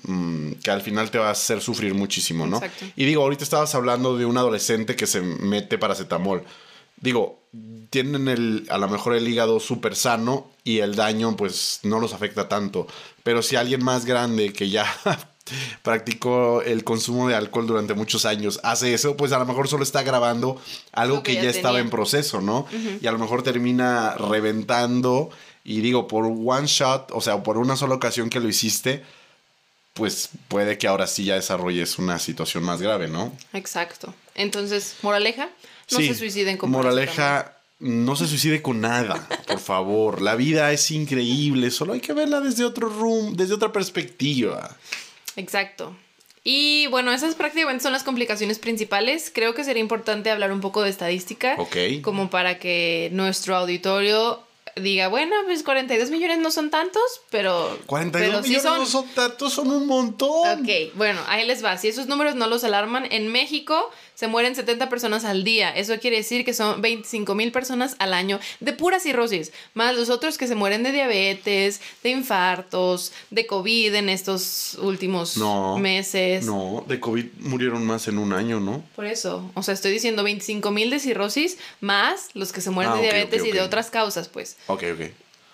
mm, 0.05 0.53
que 0.63 0.71
al 0.71 0.81
final 0.83 1.11
te 1.11 1.19
va 1.19 1.29
a 1.29 1.33
hacer 1.33 1.61
sufrir 1.61 1.95
muchísimo, 1.95 2.47
¿no? 2.47 2.57
Exacto. 2.57 2.87
Y 2.97 3.05
digo, 3.05 3.23
ahorita 3.23 3.45
estabas 3.45 3.75
hablando 3.75 4.17
de 4.17 4.25
un 4.27 4.37
adolescente 4.39 4.97
que 4.97 5.07
se 5.07 5.21
mete 5.21 5.79
paracetamol. 5.79 6.43
Digo, 6.97 7.41
tienen 7.91 8.29
el, 8.29 8.67
a 8.71 8.79
lo 8.79 8.89
mejor 8.89 9.15
el 9.15 9.27
hígado 9.29 9.61
súper 9.61 9.97
sano 9.97 10.51
y 10.65 10.79
el 10.79 10.95
daño 10.95 11.37
pues 11.37 11.81
no 11.83 11.99
los 12.01 12.15
afecta 12.15 12.49
tanto. 12.49 12.87
Pero 13.23 13.43
si 13.43 13.57
alguien 13.57 13.85
más 13.85 14.05
grande 14.07 14.53
que 14.53 14.71
ya 14.71 14.87
practicó 15.83 16.63
el 16.63 16.85
consumo 16.85 17.29
de 17.29 17.35
alcohol 17.35 17.67
durante 17.67 17.95
muchos 17.95 18.25
años 18.25 18.61
hace 18.63 18.95
eso, 18.95 19.17
pues 19.17 19.33
a 19.33 19.39
lo 19.39 19.47
mejor 19.47 19.69
solo 19.69 19.83
está 19.83 20.01
agravando 20.01 20.61
algo 20.93 21.23
que 21.23 21.33
que, 21.33 21.37
ya, 21.37 21.43
ya 21.45 21.51
estaba 21.51 21.81
en 21.81 21.91
proceso, 21.91 22.41
¿no? 22.41 22.67
Y 23.01 23.07
a 23.07 23.13
lo 23.13 23.19
mejor 23.19 23.43
termina 23.43 24.15
reventando 24.15 25.31
y 25.65 25.81
digo, 25.81 26.09
por 26.09 26.25
one 26.25 26.67
shot, 26.67 27.11
o 27.13 27.21
sea, 27.21 27.43
por 27.43 27.59
una 27.59 27.77
sola 27.77 27.95
ocasión 27.95 28.31
que 28.31 28.41
lo 28.41 28.49
hiciste, 28.49 29.03
pues 29.95 30.31
puede 30.49 30.79
que 30.79 30.89
ahora 30.89 31.07
sí 31.07 31.25
ya 31.25 31.35
desarrolles 31.35 31.99
una 31.99 32.19
situación 32.19 32.65
más 32.65 32.81
grave, 32.81 33.09
¿no? 33.09 33.33
Exacto. 33.53 34.15
Entonces, 34.35 34.97
moraleja, 35.03 35.51
no 35.91 35.99
Sí, 35.99 36.09
se 36.09 36.15
suiciden 36.15 36.57
con. 36.57 36.71
Moraleja, 36.71 37.57
no 37.79 38.17
se 38.17 38.27
suicide 38.27 38.63
con 38.63 38.81
nada, 38.81 39.29
por 39.47 39.59
favor. 39.59 40.23
La 40.23 40.35
vida 40.35 40.73
es 40.73 40.91
increíble, 40.91 41.71
solo 41.71 41.93
hay 41.93 42.01
que 42.01 42.13
verla 42.13 42.41
desde 42.41 42.65
otro 42.65 42.89
room, 42.89 43.37
desde 43.37 43.55
otra 43.55 43.73
perspectiva. 43.73 44.77
Exacto. 45.37 45.97
Y 46.45 46.89
bueno, 46.89 47.13
esas 47.13 47.37
prácticamente 47.37 47.83
son 47.83 47.93
las 47.93 48.03
complicaciones 48.03 48.59
principales. 48.59 49.31
Creo 49.33 49.55
que 49.55 49.63
sería 49.63 49.81
importante 49.81 50.31
hablar 50.31 50.53
un 50.53 50.61
poco 50.61 50.83
de 50.83 50.91
estadística. 50.91 51.55
Ok. 51.59 51.77
Como 52.03 52.31
para 52.31 52.59
que 52.59 53.11
nuestro 53.13 53.55
auditorio 53.57 54.43
diga, 54.77 55.09
bueno, 55.09 55.37
pues 55.45 55.63
42 55.63 56.11
millones 56.11 56.39
no 56.39 56.51
son 56.51 56.71
tantos, 56.71 57.03
pero... 57.31 57.79
42 57.87 58.31
pero 58.31 58.43
sí 58.43 58.49
millones 58.49 58.63
son. 58.63 58.79
no 58.79 58.87
son 58.87 59.09
tantos, 59.15 59.53
son 59.53 59.71
un 59.71 59.87
montón. 59.87 60.63
Ok, 60.63 60.95
bueno, 60.95 61.21
ahí 61.29 61.47
les 61.47 61.65
va. 61.65 61.77
Si 61.77 61.89
esos 61.89 62.07
números 62.07 62.35
no 62.35 62.47
los 62.47 62.65
alarman, 62.65 63.07
en 63.11 63.29
México 63.29 63.91
se 64.15 64.27
mueren 64.29 64.55
70 64.55 64.89
personas 64.89 65.25
al 65.25 65.45
día. 65.45 65.71
Eso 65.71 65.99
quiere 65.99 66.17
decir 66.19 66.45
que 66.45 66.55
son 66.55 66.81
25 66.81 67.35
mil 67.35 67.51
personas 67.53 67.97
al 67.99 68.15
año 68.15 68.39
de 68.61 68.73
pura 68.73 69.01
cirrosis, 69.01 69.53
más 69.75 69.95
los 69.97 70.11
otros 70.11 70.39
que 70.39 70.47
se 70.47 70.55
mueren 70.55 70.83
de 70.83 70.93
diabetes, 70.93 71.81
de 72.03 72.11
infartos, 72.11 73.13
de 73.31 73.47
COVID 73.47 73.95
en 73.95 74.09
estos 74.09 74.75
últimos 74.81 75.37
No. 75.37 75.79
meses. 75.79 76.45
No, 76.45 76.85
de 76.87 77.01
COVID 77.01 77.27
murieron 77.41 77.85
más 77.87 78.09
en 78.09 78.19
un 78.19 78.33
año, 78.33 78.61
¿no? 78.61 78.83
Por 78.97 79.07
eso, 79.07 79.51
o 79.55 79.63
sea, 79.63 79.75
estoy 79.75 79.93
diciendo 79.93 80.23
25 80.23 80.71
mil 80.71 80.91
de 80.91 80.99
cirrosis 80.99 81.59
más 81.81 82.29
los 82.35 82.53
que 82.53 82.61
se 82.61 82.71
mueren 82.71 82.93
Ah, 82.93 82.97
de 82.97 83.03
diabetes 83.03 83.45
y 83.45 83.53
de 83.53 83.61
otras 83.61 83.91
causas, 83.91 84.29
pues. 84.29 84.57
Ok, 84.67 84.85
ok. 84.95 85.11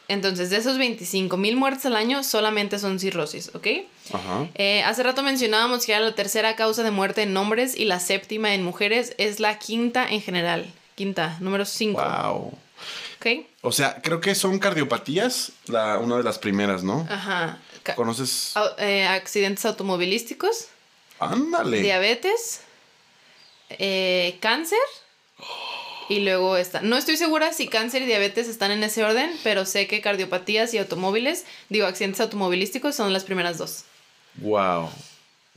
Entonces, 0.09 0.49
de 0.49 0.57
esos 0.57 0.79
25 0.79 1.37
mil 1.37 1.57
muertes 1.57 1.85
al 1.87 1.95
año, 1.95 2.25
solamente 2.25 2.79
son 2.79 2.99
cirrosis, 2.99 3.51
¿ok? 3.55 3.67
Ajá. 4.13 4.49
Eh, 4.55 4.83
hace 4.83 5.03
rato 5.03 5.23
mencionábamos 5.23 5.85
que 5.85 5.93
era 5.93 6.01
la 6.01 6.15
tercera 6.15 6.57
causa 6.57 6.83
de 6.83 6.91
muerte 6.91 7.23
en 7.23 7.37
hombres 7.37 7.77
y 7.77 7.85
la 7.85 8.01
séptima 8.01 8.55
en 8.55 8.65
mujeres 8.65 9.15
es 9.19 9.39
la 9.39 9.59
quinta 9.59 10.09
en 10.09 10.23
general. 10.23 10.73
Quinta, 10.95 11.37
número 11.41 11.67
5. 11.67 12.01
Wow. 12.03 12.59
¿Ok? 13.21 13.47
O 13.61 13.71
sea, 13.73 14.01
creo 14.03 14.21
que 14.21 14.35
son 14.35 14.59
cardiopatías, 14.59 15.53
la, 15.67 15.99
una 15.99 16.17
de 16.17 16.23
las 16.23 16.39
primeras, 16.39 16.83
¿no? 16.83 17.07
Ajá. 17.11 17.59
Ca- 17.83 17.95
¿Conoces? 17.95 18.55
eh, 18.79 19.07
accidentes 19.07 19.65
automovilísticos, 19.67 20.69
Ándale. 21.21 21.83
diabetes, 21.83 22.61
eh, 23.71 24.39
cáncer 24.41 24.79
y 26.09 26.21
luego 26.21 26.57
está. 26.57 26.81
No 26.81 26.97
estoy 26.97 27.17
segura 27.17 27.53
si 27.53 27.69
cáncer 27.69 28.03
y 28.03 28.07
diabetes 28.07 28.49
están 28.49 28.71
en 28.71 28.83
ese 28.83 29.05
orden, 29.05 29.31
pero 29.43 29.67
sé 29.67 29.87
que 29.87 30.01
cardiopatías 30.01 30.73
y 30.75 30.79
automóviles, 30.79 31.45
digo, 31.69 31.87
accidentes 31.87 32.21
automovilísticos 32.21 32.95
son 32.95 33.13
las 33.13 33.25
primeras 33.25 33.59
dos. 33.59 33.85
Wow. 34.37 34.89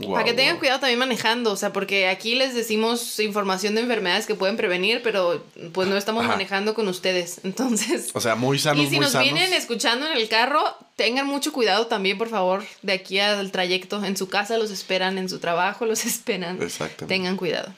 Para 0.09 0.23
que 0.23 0.33
tengan 0.33 0.57
cuidado 0.57 0.79
también 0.79 0.99
manejando, 0.99 1.51
o 1.51 1.55
sea, 1.55 1.71
porque 1.73 2.07
aquí 2.07 2.35
les 2.35 2.53
decimos 2.53 3.19
información 3.19 3.75
de 3.75 3.81
enfermedades 3.81 4.25
que 4.25 4.35
pueden 4.35 4.57
prevenir, 4.57 5.01
pero 5.03 5.43
pues 5.73 5.87
no 5.87 5.97
estamos 5.97 6.25
manejando 6.25 6.73
con 6.73 6.87
ustedes. 6.87 7.41
Entonces. 7.43 8.09
O 8.13 8.21
sea, 8.21 8.35
muy 8.35 8.57
sanos. 8.59 8.83
Y 8.83 8.89
si 8.89 8.99
nos 8.99 9.17
vienen 9.17 9.53
escuchando 9.53 10.07
en 10.07 10.17
el 10.17 10.27
carro, 10.27 10.63
tengan 10.95 11.27
mucho 11.27 11.53
cuidado 11.53 11.87
también, 11.87 12.17
por 12.17 12.29
favor, 12.29 12.63
de 12.81 12.93
aquí 12.93 13.19
al 13.19 13.51
trayecto. 13.51 14.03
En 14.03 14.17
su 14.17 14.27
casa 14.27 14.57
los 14.57 14.71
esperan, 14.71 15.17
en 15.17 15.29
su 15.29 15.39
trabajo 15.39 15.85
los 15.85 16.05
esperan. 16.05 16.61
Exacto. 16.61 17.05
Tengan 17.05 17.37
cuidado. 17.37 17.73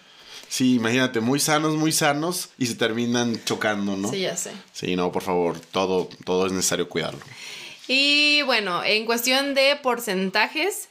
Sí, 0.54 0.76
imagínate, 0.76 1.20
muy 1.20 1.40
sanos, 1.40 1.74
muy 1.78 1.92
sanos 1.92 2.50
y 2.60 2.68
se 2.68 2.76
terminan 2.76 3.44
chocando, 3.44 3.98
¿no? 3.98 4.12
Sí, 4.12 4.20
ya 4.20 4.38
sé. 4.38 4.52
Sí, 4.72 4.96
no, 4.96 5.12
por 5.12 5.24
favor, 5.24 5.60
todo, 5.60 6.08
todo 6.26 6.46
es 6.46 6.52
necesario 6.52 6.88
cuidarlo. 6.90 7.22
Y 7.88 8.44
bueno, 8.44 8.84
en 8.84 9.08
cuestión 9.08 9.56
de 9.56 9.76
porcentajes, 9.82 10.90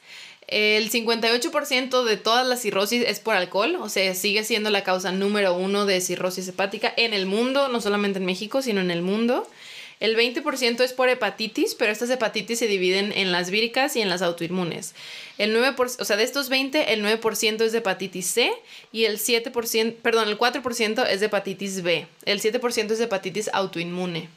el 0.48 0.90
58% 0.90 2.02
de 2.02 2.16
todas 2.16 2.44
las 2.44 2.60
cirrosis 2.60 3.04
es 3.06 3.20
por 3.20 3.36
alcohol, 3.36 3.76
o 3.80 3.88
sea, 3.88 4.16
sigue 4.16 4.42
siendo 4.42 4.68
la 4.68 4.82
causa 4.82 5.12
número 5.12 5.54
uno 5.54 5.86
de 5.86 6.00
cirrosis 6.00 6.48
hepática 6.48 6.92
en 6.96 7.14
el 7.14 7.26
mundo, 7.26 7.68
no 7.68 7.80
solamente 7.80 8.18
en 8.18 8.26
México, 8.26 8.62
sino 8.62 8.80
en 8.80 8.90
el 8.90 9.02
mundo. 9.02 9.48
El 10.02 10.16
20% 10.16 10.80
es 10.80 10.92
por 10.92 11.08
hepatitis, 11.08 11.76
pero 11.76 11.92
estas 11.92 12.10
hepatitis 12.10 12.58
se 12.58 12.66
dividen 12.66 13.12
en 13.12 13.30
las 13.30 13.50
víricas 13.50 13.94
y 13.94 14.00
en 14.00 14.08
las 14.08 14.20
autoinmunes. 14.20 14.96
El 15.38 15.56
9%, 15.56 16.00
o 16.00 16.04
sea, 16.04 16.16
de 16.16 16.24
estos 16.24 16.48
20, 16.48 16.92
el 16.92 17.04
9% 17.04 17.60
es 17.60 17.70
de 17.70 17.78
hepatitis 17.78 18.26
C 18.26 18.52
y 18.90 19.04
el 19.04 19.20
7%, 19.20 19.94
perdón, 20.02 20.28
el 20.28 20.36
4% 20.36 21.06
es 21.06 21.20
de 21.20 21.26
hepatitis 21.26 21.82
B. 21.82 22.08
El 22.24 22.40
7% 22.40 22.90
es 22.90 22.98
de 22.98 23.04
hepatitis 23.04 23.48
autoinmune. 23.52 24.28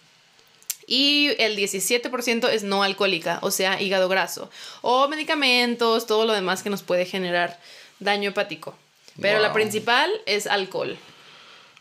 Y 0.85 1.31
el 1.39 1.57
17% 1.57 2.47
es 2.47 2.61
no 2.61 2.83
alcohólica, 2.83 3.39
o 3.41 3.49
sea, 3.49 3.81
hígado 3.81 4.07
graso. 4.07 4.51
O 4.83 5.07
medicamentos, 5.07 6.05
todo 6.05 6.27
lo 6.27 6.33
demás 6.33 6.61
que 6.61 6.69
nos 6.69 6.83
puede 6.83 7.07
generar 7.07 7.59
daño 7.99 8.29
hepático. 8.29 8.77
Pero 9.19 9.39
la 9.39 9.51
principal 9.51 10.11
es 10.27 10.45
alcohol. 10.45 10.95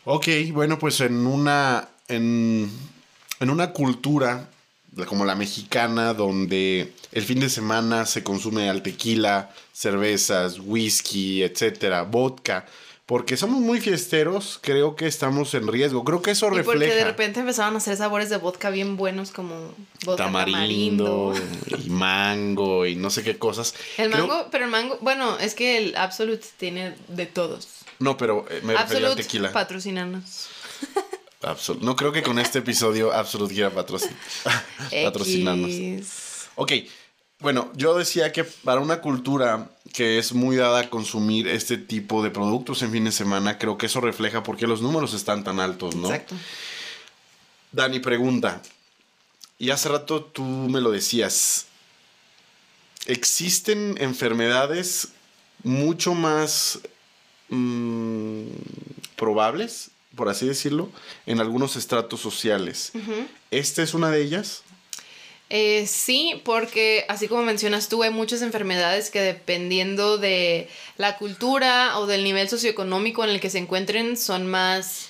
Ok, 0.05 0.27
bueno, 0.53 0.79
pues 0.79 1.01
en 1.01 1.27
una, 1.27 1.87
en, 2.07 2.71
en 3.39 3.49
una 3.49 3.71
cultura 3.71 4.49
como 5.07 5.25
la 5.25 5.35
mexicana, 5.35 6.13
donde 6.13 6.93
el 7.11 7.23
fin 7.23 7.41
de 7.41 7.49
semana 7.49 8.05
se 8.05 8.23
consume 8.23 8.69
al 8.69 8.81
tequila, 8.81 9.51
cervezas, 9.73 10.59
whisky, 10.59 11.43
etcétera, 11.43 12.03
vodka 12.03 12.65
porque 13.05 13.37
somos 13.37 13.61
muy 13.61 13.79
fiesteros, 13.81 14.57
creo 14.61 14.95
que 14.95 15.05
estamos 15.05 15.53
en 15.53 15.67
riesgo. 15.67 16.03
Creo 16.03 16.23
que 16.23 16.31
eso 16.31 16.47
y 16.47 16.49
refleja. 16.49 16.79
Porque 16.79 16.95
de 16.95 17.03
repente 17.03 17.39
empezaron 17.39 17.75
a 17.75 17.77
hacer 17.77 17.95
sabores 17.97 18.31
de 18.31 18.37
vodka 18.37 18.71
bien 18.71 18.97
buenos 18.97 19.29
como 19.29 19.75
vodka 20.03 20.23
tamarindo, 20.23 21.35
y 21.85 21.89
mango 21.91 22.87
y 22.87 22.95
no 22.95 23.11
sé 23.11 23.21
qué 23.21 23.37
cosas. 23.37 23.75
El 23.97 24.09
mango, 24.09 24.47
pero 24.49 24.65
el 24.65 24.71
mango, 24.71 24.97
bueno, 25.01 25.37
es 25.37 25.53
que 25.53 25.77
el 25.77 25.95
Absolute 25.95 26.47
tiene 26.57 26.95
de 27.09 27.27
todos. 27.27 27.67
No, 27.99 28.17
pero 28.17 28.47
eh, 28.49 28.61
me 28.63 28.75
al 28.75 29.15
tequila. 29.15 29.51
patrocinanos. 29.51 30.47
No 31.81 31.95
creo 31.95 32.11
que 32.11 32.23
con 32.23 32.39
este 32.39 32.59
episodio 32.59 33.13
Absolute 33.13 33.53
quiera 33.53 33.69
patrocinarnos. 35.03 35.71
Ok, 36.55 36.71
bueno, 37.39 37.71
yo 37.75 37.97
decía 37.97 38.31
que 38.31 38.43
para 38.43 38.79
una 38.79 39.01
cultura 39.01 39.69
que 39.93 40.17
es 40.17 40.33
muy 40.33 40.55
dada 40.55 40.79
a 40.81 40.89
consumir 40.89 41.47
este 41.47 41.77
tipo 41.77 42.23
de 42.23 42.31
productos 42.31 42.81
en 42.81 42.91
fin 42.91 43.05
de 43.05 43.11
semana, 43.11 43.57
creo 43.57 43.77
que 43.77 43.85
eso 43.85 44.01
refleja 44.01 44.43
por 44.43 44.57
qué 44.57 44.67
los 44.67 44.81
números 44.81 45.13
están 45.13 45.43
tan 45.43 45.59
altos, 45.59 45.95
¿no? 45.95 46.07
Exacto. 46.07 46.35
Dani 47.71 47.99
pregunta, 47.99 48.61
y 49.57 49.69
hace 49.69 49.89
rato 49.89 50.23
tú 50.23 50.43
me 50.43 50.81
lo 50.81 50.91
decías, 50.91 51.67
¿existen 53.05 53.95
enfermedades 53.99 55.09
mucho 55.63 56.13
más 56.13 56.79
mm, 57.49 58.47
probables, 59.15 59.91
por 60.15 60.29
así 60.29 60.47
decirlo, 60.47 60.89
en 61.25 61.39
algunos 61.39 61.75
estratos 61.75 62.21
sociales? 62.21 62.91
¿Esta 63.51 63.83
es 63.83 63.93
una 63.93 64.11
de 64.11 64.21
ellas? 64.21 64.63
Eh, 65.49 65.85
sí, 65.87 66.41
porque 66.43 67.05
así 67.07 67.27
como 67.27 67.43
mencionas 67.43 67.87
tú, 67.87 68.01
hay 68.01 68.09
muchas 68.09 68.41
enfermedades 68.41 69.11
que 69.11 69.21
dependiendo 69.21 70.17
de 70.17 70.67
la 70.97 71.17
cultura 71.17 71.99
o 71.99 72.07
del 72.07 72.23
nivel 72.23 72.49
socioeconómico 72.49 73.23
en 73.23 73.29
el 73.29 73.39
que 73.39 73.51
se 73.51 73.59
encuentren 73.59 74.17
son 74.17 74.47
más 74.47 75.09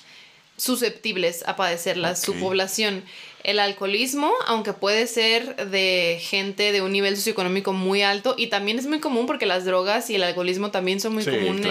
susceptibles 0.58 1.42
a 1.46 1.56
padecerlas, 1.56 2.20
su 2.20 2.34
población. 2.34 3.02
El 3.44 3.60
alcoholismo, 3.60 4.32
aunque 4.46 4.72
puede 4.72 5.06
ser 5.06 5.70
de 5.70 6.18
gente 6.20 6.72
de 6.72 6.82
un 6.82 6.92
nivel 6.92 7.16
socioeconómico 7.16 7.72
muy 7.72 8.02
alto, 8.02 8.34
y 8.36 8.48
también 8.48 8.78
es 8.78 8.86
muy 8.86 8.98
común 8.98 9.26
porque 9.26 9.46
las 9.46 9.64
drogas 9.64 10.10
y 10.10 10.16
el 10.16 10.22
alcoholismo 10.22 10.70
también 10.70 11.00
son 11.00 11.14
muy 11.14 11.24
comunes 11.24 11.66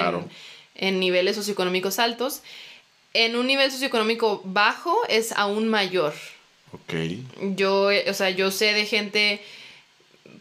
en 0.76 1.00
niveles 1.00 1.36
socioeconómicos 1.36 2.00
altos, 2.00 2.42
en 3.16 3.38
un 3.38 3.48
nivel 3.48 3.72
socioeconómico 3.72 4.42
bajo 4.44 4.98
es 5.08 5.32
aún 5.32 5.70
mayor. 5.70 6.14
Ok. 6.74 6.94
Yo, 7.56 7.90
o 8.08 8.14
sea, 8.14 8.30
yo 8.30 8.52
sé 8.52 8.74
de 8.74 8.86
gente, 8.86 9.42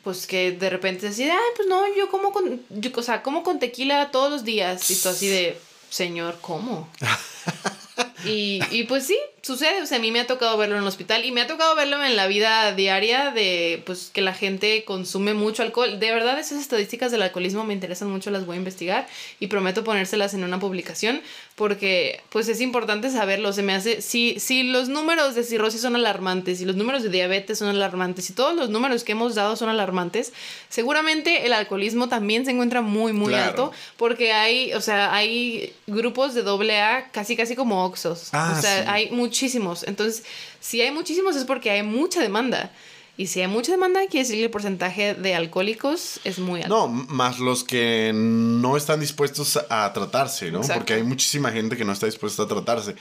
pues 0.03 0.27
que 0.27 0.51
de 0.51 0.71
repente 0.71 1.09
decide, 1.09 1.31
ay, 1.31 1.53
pues 1.55 1.69
no, 1.69 1.83
yo 1.95 2.11
como 2.11 2.33
con, 2.33 2.61
yo, 2.71 2.91
o 2.97 3.03
sea, 3.03 3.23
como 3.23 3.45
con 3.45 3.61
tequila 3.61 4.11
todos 4.11 4.31
los 4.31 4.45
días. 4.45 4.91
Y 4.91 4.97
tú 4.97 5.09
así 5.09 5.29
de, 5.29 5.57
señor, 5.89 6.39
¿cómo? 6.41 6.89
y, 8.25 8.61
y 8.73 8.85
pues 8.85 9.07
sí, 9.07 9.17
sucede, 9.43 9.83
o 9.83 9.87
sea, 9.87 9.99
a 9.99 10.01
mí 10.01 10.11
me 10.11 10.21
ha 10.21 10.27
tocado 10.27 10.57
verlo 10.57 10.77
en 10.77 10.83
el 10.83 10.89
hospital 10.89 11.25
y 11.25 11.31
me 11.31 11.43
ha 11.43 11.47
tocado 11.47 11.77
verlo 11.77 12.03
en 12.03 12.17
la 12.17 12.27
vida 12.27 12.73
diaria 12.73 13.31
de, 13.31 13.83
pues, 13.87 14.11
que 14.13 14.23
la 14.23 14.35
gente 14.35 14.85
consume 14.85 15.35
mucho 15.35 15.63
alcohol. 15.63 16.01
De 16.01 16.11
verdad, 16.11 16.39
esas 16.39 16.61
estadísticas 16.61 17.13
del 17.13 17.23
alcoholismo 17.23 17.65
me 17.65 17.75
interesan 17.75 18.11
mucho, 18.11 18.31
las 18.31 18.47
voy 18.47 18.57
a 18.57 18.59
investigar 18.59 19.07
y 19.39 19.47
prometo 19.47 19.85
ponérselas 19.85 20.35
en 20.35 20.45
una 20.45 20.59
publicación 20.59 21.23
porque, 21.55 22.21
pues, 22.31 22.49
es 22.49 22.61
importante 22.61 23.11
saberlo. 23.11 23.53
Se 23.53 23.63
me 23.63 23.75
hace, 23.75 24.03
si, 24.03 24.41
si 24.41 24.65
los 24.65 24.89
números 24.89 25.37
de 25.37 25.45
cirrosis 25.45 25.81
son 25.81 25.95
alarmantes, 25.95 26.59
si 26.59 26.65
los 26.65 26.75
números 26.75 27.05
de 27.05 27.11
diabetes 27.11 27.59
son 27.59 27.69
alarmantes, 27.69 28.29
y 28.29 28.33
todos 28.33 28.57
los 28.57 28.71
números 28.71 29.05
que 29.05 29.13
hemos 29.13 29.37
dado 29.37 29.55
son 29.55 29.69
alarmantes, 29.69 30.33
seguramente 30.69 31.47
el 31.47 31.53
alcoholismo 31.53 32.09
también 32.09 32.45
se 32.45 32.51
encuentra 32.51 32.81
muy, 32.83 33.13
muy 33.13 33.35
alto 33.35 33.71
porque 33.97 34.33
hay, 34.33 34.73
o 34.73 34.81
sea, 34.81 35.15
hay 35.15 35.73
grupos 35.87 36.35
de 36.35 36.43
doble 36.43 36.81
A 36.81 37.11
casi, 37.13 37.37
casi 37.37 37.55
como 37.55 37.85
Oxos. 37.85 38.31
Ah, 38.33 38.57
o 38.59 38.61
sea, 38.61 38.93
hay 38.93 39.11
muchísimos. 39.11 39.85
Entonces, 39.85 40.25
si 40.61 40.81
hay 40.81 40.91
muchísimos 40.91 41.37
es 41.37 41.45
porque 41.45 41.71
hay 41.71 41.85
mucha 41.85 42.21
demanda. 42.21 42.73
Y 43.17 43.29
si 43.29 43.41
hay 43.41 43.47
mucha 43.47 43.73
demanda, 43.73 44.01
quiere 44.11 44.25
decir 44.25 44.37
que 44.37 44.45
el 44.45 44.51
porcentaje 44.51 45.15
de 45.15 45.35
alcohólicos 45.35 46.21
es 46.25 46.41
muy 46.41 46.63
alto. 46.63 46.75
No, 46.75 46.89
más 46.89 47.39
los 47.39 47.63
que 47.63 48.11
no 48.13 48.77
están 48.77 48.99
dispuestos 48.99 49.59
a 49.69 49.93
tratarse, 49.93 50.51
¿no? 50.51 50.63
Porque 50.63 50.95
hay 50.95 51.05
muchísima 51.05 51.53
gente 51.53 51.77
que 51.77 51.85
no 51.85 51.93
está 51.93 52.07
dispuesta 52.07 52.43
a 52.43 52.49
tratarse. 52.49 52.97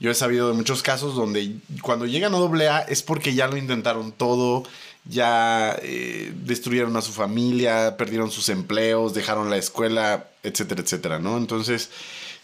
Yo 0.00 0.10
he 0.10 0.14
sabido 0.14 0.48
de 0.48 0.54
muchos 0.54 0.82
casos 0.82 1.14
donde 1.14 1.56
cuando 1.82 2.06
llegan 2.06 2.34
a 2.34 2.38
doble 2.38 2.68
A 2.68 2.80
es 2.80 3.02
porque 3.02 3.34
ya 3.34 3.46
lo 3.46 3.56
intentaron 3.56 4.12
todo, 4.12 4.62
ya 5.04 5.76
eh, 5.82 6.32
destruyeron 6.44 6.96
a 6.96 7.02
su 7.02 7.12
familia, 7.12 7.96
perdieron 7.96 8.30
sus 8.30 8.48
empleos, 8.48 9.12
dejaron 9.12 9.50
la 9.50 9.56
escuela, 9.56 10.28
etcétera, 10.42 10.82
etcétera, 10.82 11.18
¿no? 11.18 11.36
Entonces, 11.36 11.90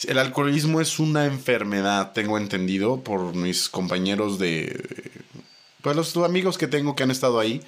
el 0.07 0.19
alcoholismo 0.19 0.81
es 0.81 0.99
una 0.99 1.27
enfermedad, 1.27 2.13
tengo 2.13 2.39
entendido 2.39 3.03
por 3.03 3.35
mis 3.35 3.69
compañeros 3.69 4.39
de... 4.39 5.13
Pues 5.85 5.97
los 5.97 6.17
amigos 6.17 6.57
que 6.57 6.67
tengo 6.67 6.97
que 6.97 7.03
han 7.03 7.11
estado 7.11 7.39
ahí. 7.39 7.61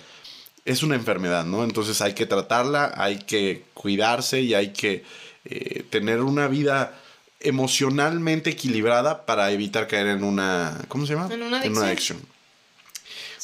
Es 0.65 0.83
una 0.83 0.95
enfermedad, 0.95 1.45
¿no? 1.45 1.63
Entonces 1.63 2.01
hay 2.01 2.15
que 2.15 2.25
tratarla, 2.25 2.95
hay 2.97 3.19
que 3.19 3.65
cuidarse 3.75 4.41
y 4.41 4.55
hay 4.55 4.73
que 4.73 5.05
eh, 5.45 5.85
tener 5.91 6.23
una 6.23 6.49
vida 6.49 6.99
emocionalmente 7.41 8.51
equilibrada 8.51 9.27
para 9.27 9.53
evitar 9.53 9.87
caer 9.87 10.07
en 10.07 10.25
una... 10.25 10.83
¿Cómo 10.89 11.07
se 11.07 11.13
llama? 11.13 11.29
En 11.33 11.43
una 11.43 11.59
adicción. 11.59 12.19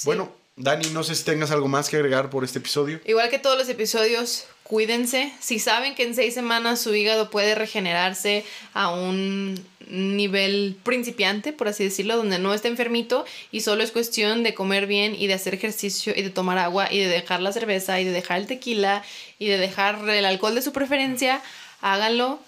Bueno, 0.05 0.33
Dani, 0.57 0.91
no 0.91 1.03
sé 1.03 1.15
si 1.15 1.25
tengas 1.25 1.51
algo 1.51 1.67
más 1.67 1.89
que 1.89 1.97
agregar 1.97 2.29
por 2.29 2.45
este 2.45 2.59
episodio. 2.59 3.01
Igual 3.07 3.31
que 3.31 3.39
todos 3.39 3.57
los 3.57 3.69
episodios, 3.71 4.45
cuídense. 4.65 5.33
Si 5.41 5.59
saben 5.59 5.95
que 5.95 6.03
en 6.03 6.15
seis 6.15 6.35
semanas 6.35 6.81
su 6.81 6.95
hígado 6.95 7.31
puede 7.31 7.55
regenerarse 7.55 8.45
a 8.75 8.91
un 8.91 9.59
nivel 9.89 10.77
principiante, 10.83 11.55
por 11.55 11.69
así 11.69 11.85
decirlo, 11.85 12.17
donde 12.17 12.39
no 12.39 12.53
está 12.53 12.69
enfermito 12.69 13.25
y 13.51 13.63
solo 13.63 13.83
es 13.83 13.93
cuestión 13.93 14.43
de 14.43 14.55
comer 14.55 14.87
bien 14.87 15.15
y 15.15 15.27
de 15.27 15.35
hacer 15.35 15.55
ejercicio 15.55 16.13
y 16.15 16.23
de 16.23 16.31
tomar 16.31 16.59
agua 16.59 16.93
y 16.93 16.99
de 16.99 17.09
dejar 17.09 17.41
la 17.41 17.53
cerveza 17.53 18.01
y 18.01 18.05
de 18.05 18.13
dejar 18.13 18.39
el 18.39 18.47
tequila 18.47 19.03
y 19.39 19.49
de 19.49 19.57
dejar 19.59 20.09
el 20.09 20.25
alcohol 20.25 20.55
de 20.55 20.63
su 20.63 20.73
preferencia, 20.73 21.43
háganlo 21.81 22.39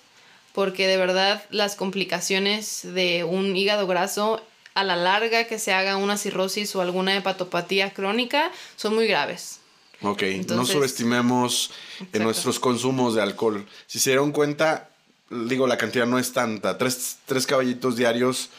porque 0.52 0.86
de 0.86 0.96
verdad 0.96 1.42
las 1.50 1.74
complicaciones 1.74 2.82
de 2.82 3.24
un 3.24 3.56
hígado 3.56 3.86
graso 3.86 4.42
a 4.74 4.84
la 4.84 4.96
larga 4.96 5.44
que 5.44 5.58
se 5.58 5.72
haga 5.72 5.96
una 5.96 6.18
cirrosis 6.18 6.74
o 6.76 6.80
alguna 6.80 7.16
hepatopatía 7.16 7.92
crónica 7.94 8.50
son 8.76 8.94
muy 8.94 9.06
graves. 9.06 9.60
Ok, 10.02 10.22
no 10.48 10.66
subestimemos 10.66 11.70
en 12.12 12.22
nuestros 12.24 12.60
consumos 12.60 13.14
de 13.14 13.22
alcohol. 13.22 13.64
Si 13.86 13.98
se 13.98 14.10
dieron 14.10 14.32
cuenta, 14.32 14.90
digo, 15.30 15.66
la 15.66 15.78
cantidad 15.78 16.06
no 16.06 16.18
es 16.18 16.32
tanta. 16.32 16.76
Tres, 16.76 17.46
caballitos 17.46 17.96
diarios. 17.96 18.50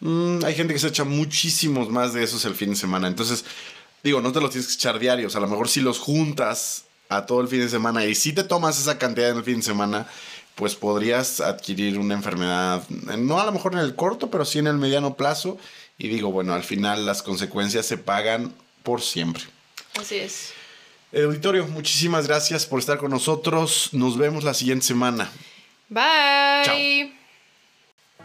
Mm, 0.00 0.44
hay 0.44 0.54
gente 0.54 0.74
que 0.74 0.78
se 0.78 0.88
echa 0.88 1.04
muchísimos 1.04 1.90
más 1.90 2.12
de 2.12 2.22
esos 2.22 2.44
el 2.44 2.54
fin 2.54 2.70
de 2.70 2.76
semana. 2.76 3.08
Entonces, 3.08 3.44
digo, 4.04 4.20
no 4.20 4.30
te 4.32 4.40
los 4.40 4.50
tienes 4.50 4.68
que 4.68 4.74
echar 4.74 4.98
diarios. 4.98 5.34
A 5.34 5.40
lo 5.40 5.48
mejor 5.48 5.68
si 5.68 5.80
los 5.80 5.98
juntas 5.98 6.84
a 7.08 7.26
todo 7.26 7.40
el 7.40 7.48
fin 7.48 7.60
de 7.60 7.68
semana 7.68 8.04
y 8.04 8.14
si 8.14 8.32
te 8.32 8.44
tomas 8.44 8.78
esa 8.78 8.98
cantidad 8.98 9.30
en 9.30 9.38
el 9.38 9.44
fin 9.44 9.56
de 9.56 9.62
semana, 9.62 10.08
pues 10.56 10.74
podrías 10.74 11.40
adquirir 11.40 11.98
una 11.98 12.14
enfermedad, 12.14 12.82
no 12.88 13.38
a 13.38 13.44
lo 13.44 13.52
mejor 13.52 13.74
en 13.74 13.80
el 13.80 13.94
corto, 13.94 14.30
pero 14.30 14.44
sí 14.44 14.58
en 14.58 14.66
el 14.66 14.78
mediano 14.78 15.14
plazo. 15.14 15.58
Y 15.98 16.08
digo, 16.08 16.32
bueno, 16.32 16.54
al 16.54 16.64
final 16.64 17.06
las 17.06 17.22
consecuencias 17.22 17.86
se 17.86 17.98
pagan 17.98 18.52
por 18.82 19.02
siempre. 19.02 19.44
Así 19.98 20.16
es. 20.16 20.52
Auditorio, 21.14 21.66
muchísimas 21.68 22.26
gracias 22.26 22.66
por 22.66 22.80
estar 22.80 22.98
con 22.98 23.10
nosotros. 23.10 23.90
Nos 23.92 24.18
vemos 24.18 24.44
la 24.44 24.54
siguiente 24.54 24.84
semana. 24.86 25.30
Bye. 25.88 27.14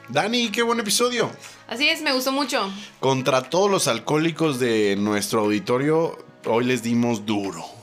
Dani, 0.10 0.50
qué 0.50 0.62
buen 0.62 0.80
episodio. 0.80 1.32
Así 1.68 1.88
es, 1.88 2.02
me 2.02 2.12
gustó 2.12 2.32
mucho. 2.32 2.70
Contra 3.00 3.44
todos 3.44 3.70
los 3.70 3.88
alcohólicos 3.88 4.60
de 4.60 4.96
nuestro 4.98 5.42
auditorio, 5.42 6.18
hoy 6.46 6.66
les 6.66 6.82
dimos 6.84 7.26
duro. 7.26 7.81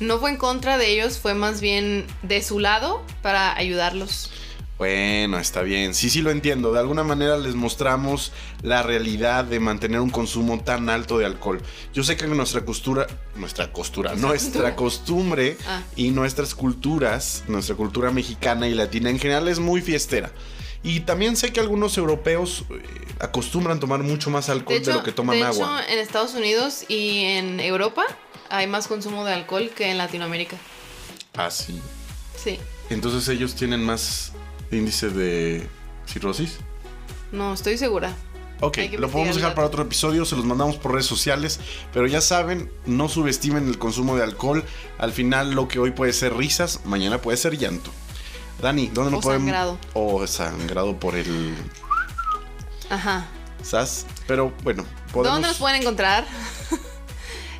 No 0.00 0.18
fue 0.18 0.30
en 0.30 0.36
contra 0.36 0.78
de 0.78 0.88
ellos, 0.92 1.18
fue 1.18 1.34
más 1.34 1.60
bien 1.60 2.06
de 2.22 2.42
su 2.42 2.58
lado 2.58 3.02
para 3.22 3.56
ayudarlos. 3.56 4.30
Bueno, 4.78 5.38
está 5.38 5.62
bien. 5.62 5.94
Sí, 5.94 6.10
sí 6.10 6.20
lo 6.20 6.30
entiendo. 6.30 6.70
De 6.70 6.80
alguna 6.80 7.02
manera 7.02 7.38
les 7.38 7.54
mostramos 7.54 8.32
la 8.62 8.82
realidad 8.82 9.44
de 9.44 9.58
mantener 9.58 10.00
un 10.00 10.10
consumo 10.10 10.60
tan 10.62 10.90
alto 10.90 11.16
de 11.18 11.24
alcohol. 11.24 11.62
Yo 11.94 12.04
sé 12.04 12.16
que 12.18 12.26
nuestra 12.26 12.62
costura, 12.62 13.06
nuestra 13.36 13.72
costura, 13.72 14.14
nuestra 14.16 14.76
costumbre 14.76 15.56
Ah. 15.66 15.82
y 15.96 16.10
nuestras 16.10 16.54
culturas, 16.54 17.44
nuestra 17.48 17.74
cultura 17.74 18.10
mexicana 18.10 18.68
y 18.68 18.74
latina 18.74 19.08
en 19.08 19.18
general 19.18 19.48
es 19.48 19.60
muy 19.60 19.80
fiestera. 19.80 20.30
Y 20.82 21.00
también 21.00 21.36
sé 21.36 21.52
que 21.52 21.60
algunos 21.60 21.96
europeos 21.96 22.64
eh, 22.70 22.82
acostumbran 23.18 23.80
tomar 23.80 24.02
mucho 24.02 24.28
más 24.28 24.50
alcohol 24.50 24.82
de, 24.84 24.92
lo 24.92 25.02
que 25.02 25.10
toman 25.10 25.38
de 25.38 25.44
agua. 25.44 25.82
en 25.88 25.98
Estados 25.98 26.34
Unidos 26.34 26.84
y 26.86 27.24
en 27.24 27.60
Europa 27.60 28.04
hay 28.50 28.66
más 28.66 28.86
consumo 28.88 29.24
de 29.24 29.32
alcohol 29.32 29.70
que 29.74 29.90
en 29.90 29.98
Latinoamérica. 29.98 30.56
Ah, 31.36 31.50
sí. 31.50 31.80
Sí. 32.42 32.58
Entonces 32.90 33.28
ellos 33.28 33.54
tienen 33.54 33.84
más 33.84 34.32
índice 34.70 35.10
de 35.10 35.66
cirrosis. 36.06 36.58
No, 37.32 37.54
estoy 37.54 37.78
segura. 37.78 38.14
Ok, 38.60 38.78
lo 38.98 39.10
podemos 39.10 39.36
dejar 39.36 39.54
para 39.54 39.66
otro 39.66 39.82
episodio, 39.82 40.24
se 40.24 40.34
los 40.34 40.46
mandamos 40.46 40.76
por 40.76 40.92
redes 40.92 41.04
sociales, 41.04 41.60
pero 41.92 42.06
ya 42.06 42.22
saben, 42.22 42.72
no 42.86 43.08
subestimen 43.10 43.68
el 43.68 43.78
consumo 43.78 44.16
de 44.16 44.22
alcohol. 44.22 44.64
Al 44.96 45.12
final 45.12 45.50
lo 45.50 45.68
que 45.68 45.78
hoy 45.78 45.90
puede 45.90 46.14
ser 46.14 46.34
risas, 46.34 46.80
mañana 46.86 47.20
puede 47.20 47.36
ser 47.36 47.58
llanto. 47.58 47.90
Dani, 48.62 48.86
¿dónde 48.86 49.10
nos 49.10 49.18
O 49.18 49.22
podemos...? 49.22 49.44
sangrado. 49.44 49.78
O 49.92 50.26
sangrado 50.26 50.98
por 50.98 51.16
el 51.16 51.54
Ajá. 52.88 53.26
SAS. 53.62 54.06
Pero 54.26 54.54
bueno, 54.62 54.86
podemos... 55.12 55.34
¿Dónde 55.34 55.48
nos 55.48 55.58
pueden 55.58 55.82
encontrar? 55.82 56.26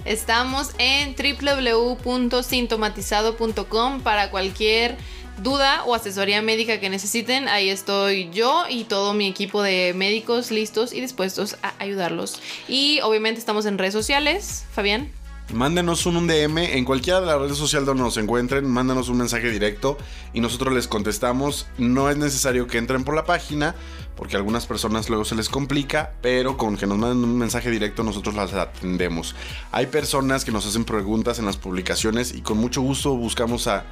Estamos 0.06 0.70
en 0.78 1.16
www.sintomatizado.com 1.16 4.00
para 4.02 4.30
cualquier 4.30 4.96
duda 5.42 5.82
o 5.84 5.96
asesoría 5.96 6.40
médica 6.42 6.78
que 6.78 6.88
necesiten. 6.88 7.48
Ahí 7.48 7.70
estoy 7.70 8.30
yo 8.30 8.66
y 8.70 8.84
todo 8.84 9.14
mi 9.14 9.26
equipo 9.26 9.62
de 9.62 9.94
médicos 9.96 10.52
listos 10.52 10.92
y 10.92 11.00
dispuestos 11.00 11.56
a 11.62 11.74
ayudarlos. 11.80 12.40
Y 12.68 13.00
obviamente 13.02 13.40
estamos 13.40 13.66
en 13.66 13.78
redes 13.78 13.94
sociales. 13.94 14.64
Fabián. 14.72 15.10
Mándenos 15.52 16.06
un, 16.06 16.26
DM 16.26 16.58
en 16.58 16.84
cualquiera 16.84 17.20
de 17.20 17.26
las 17.26 17.40
redes 17.40 17.56
sociales 17.56 17.86
donde 17.86 18.02
nos 18.02 18.16
encuentren, 18.16 18.66
mándanos 18.66 19.08
un 19.08 19.18
mensaje 19.18 19.48
directo 19.48 19.96
y 20.32 20.40
nosotros 20.40 20.74
les 20.74 20.88
contestamos. 20.88 21.68
No 21.78 22.10
es 22.10 22.16
necesario 22.16 22.66
que 22.66 22.78
entren 22.78 23.04
por 23.04 23.14
la 23.14 23.24
página, 23.24 23.76
porque 24.16 24.36
a 24.36 24.38
algunas 24.38 24.66
personas 24.66 25.08
luego 25.08 25.24
se 25.24 25.34
les 25.34 25.48
complica, 25.48 26.14
pero 26.22 26.56
con 26.56 26.76
que 26.76 26.86
nos 26.86 26.98
manden 26.98 27.28
un 27.28 27.38
mensaje 27.38 27.70
directo 27.70 28.02
nosotros 28.02 28.34
las 28.34 28.52
atendemos. 28.54 29.34
Hay 29.72 29.86
personas 29.86 30.44
que 30.44 30.52
nos 30.52 30.66
hacen 30.66 30.84
preguntas 30.84 31.38
en 31.38 31.44
las 31.46 31.56
publicaciones 31.56 32.34
y 32.34 32.40
con 32.40 32.58
mucho 32.58 32.80
gusto 32.80 33.14
buscamos 33.14 33.66
a 33.66 33.84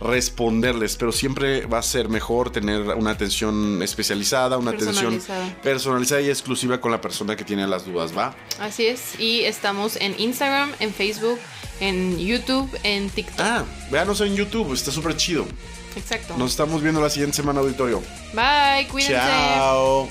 responderles, 0.00 0.96
pero 0.96 1.12
siempre 1.12 1.66
va 1.66 1.78
a 1.78 1.82
ser 1.82 2.08
mejor 2.08 2.50
tener 2.50 2.80
una 2.82 3.10
atención 3.10 3.82
especializada, 3.82 4.56
una 4.56 4.70
atención 4.70 5.12
Personalizada. 5.14 5.62
personalizada 5.62 6.20
y 6.22 6.28
exclusiva 6.30 6.80
con 6.80 6.90
la 6.90 7.00
persona 7.00 7.36
que 7.36 7.44
tiene 7.44 7.66
las 7.66 7.84
dudas, 7.84 8.16
¿va? 8.16 8.34
Así 8.58 8.86
es. 8.86 9.18
Y 9.20 9.40
estamos 9.44 9.96
en 9.96 10.18
Instagram, 10.18 10.72
en 10.80 10.92
Facebook, 10.94 11.38
en 11.80 12.18
YouTube, 12.18 12.70
en 12.82 13.10
TikTok. 13.10 13.40
Ah, 13.40 13.64
véanos 13.90 14.20
en 14.22 14.34
YouTube, 14.36 14.72
está 14.72 14.90
súper 14.90 15.16
chido. 15.16 15.46
Exacto. 15.96 16.36
Nos 16.36 16.52
estamos 16.52 16.82
viendo 16.82 17.00
la 17.00 17.10
siguiente 17.10 17.36
semana, 17.36 17.60
auditorio. 17.60 18.02
Bye, 18.32 18.86
cuídense. 18.88 19.14
Chao. 19.14 20.08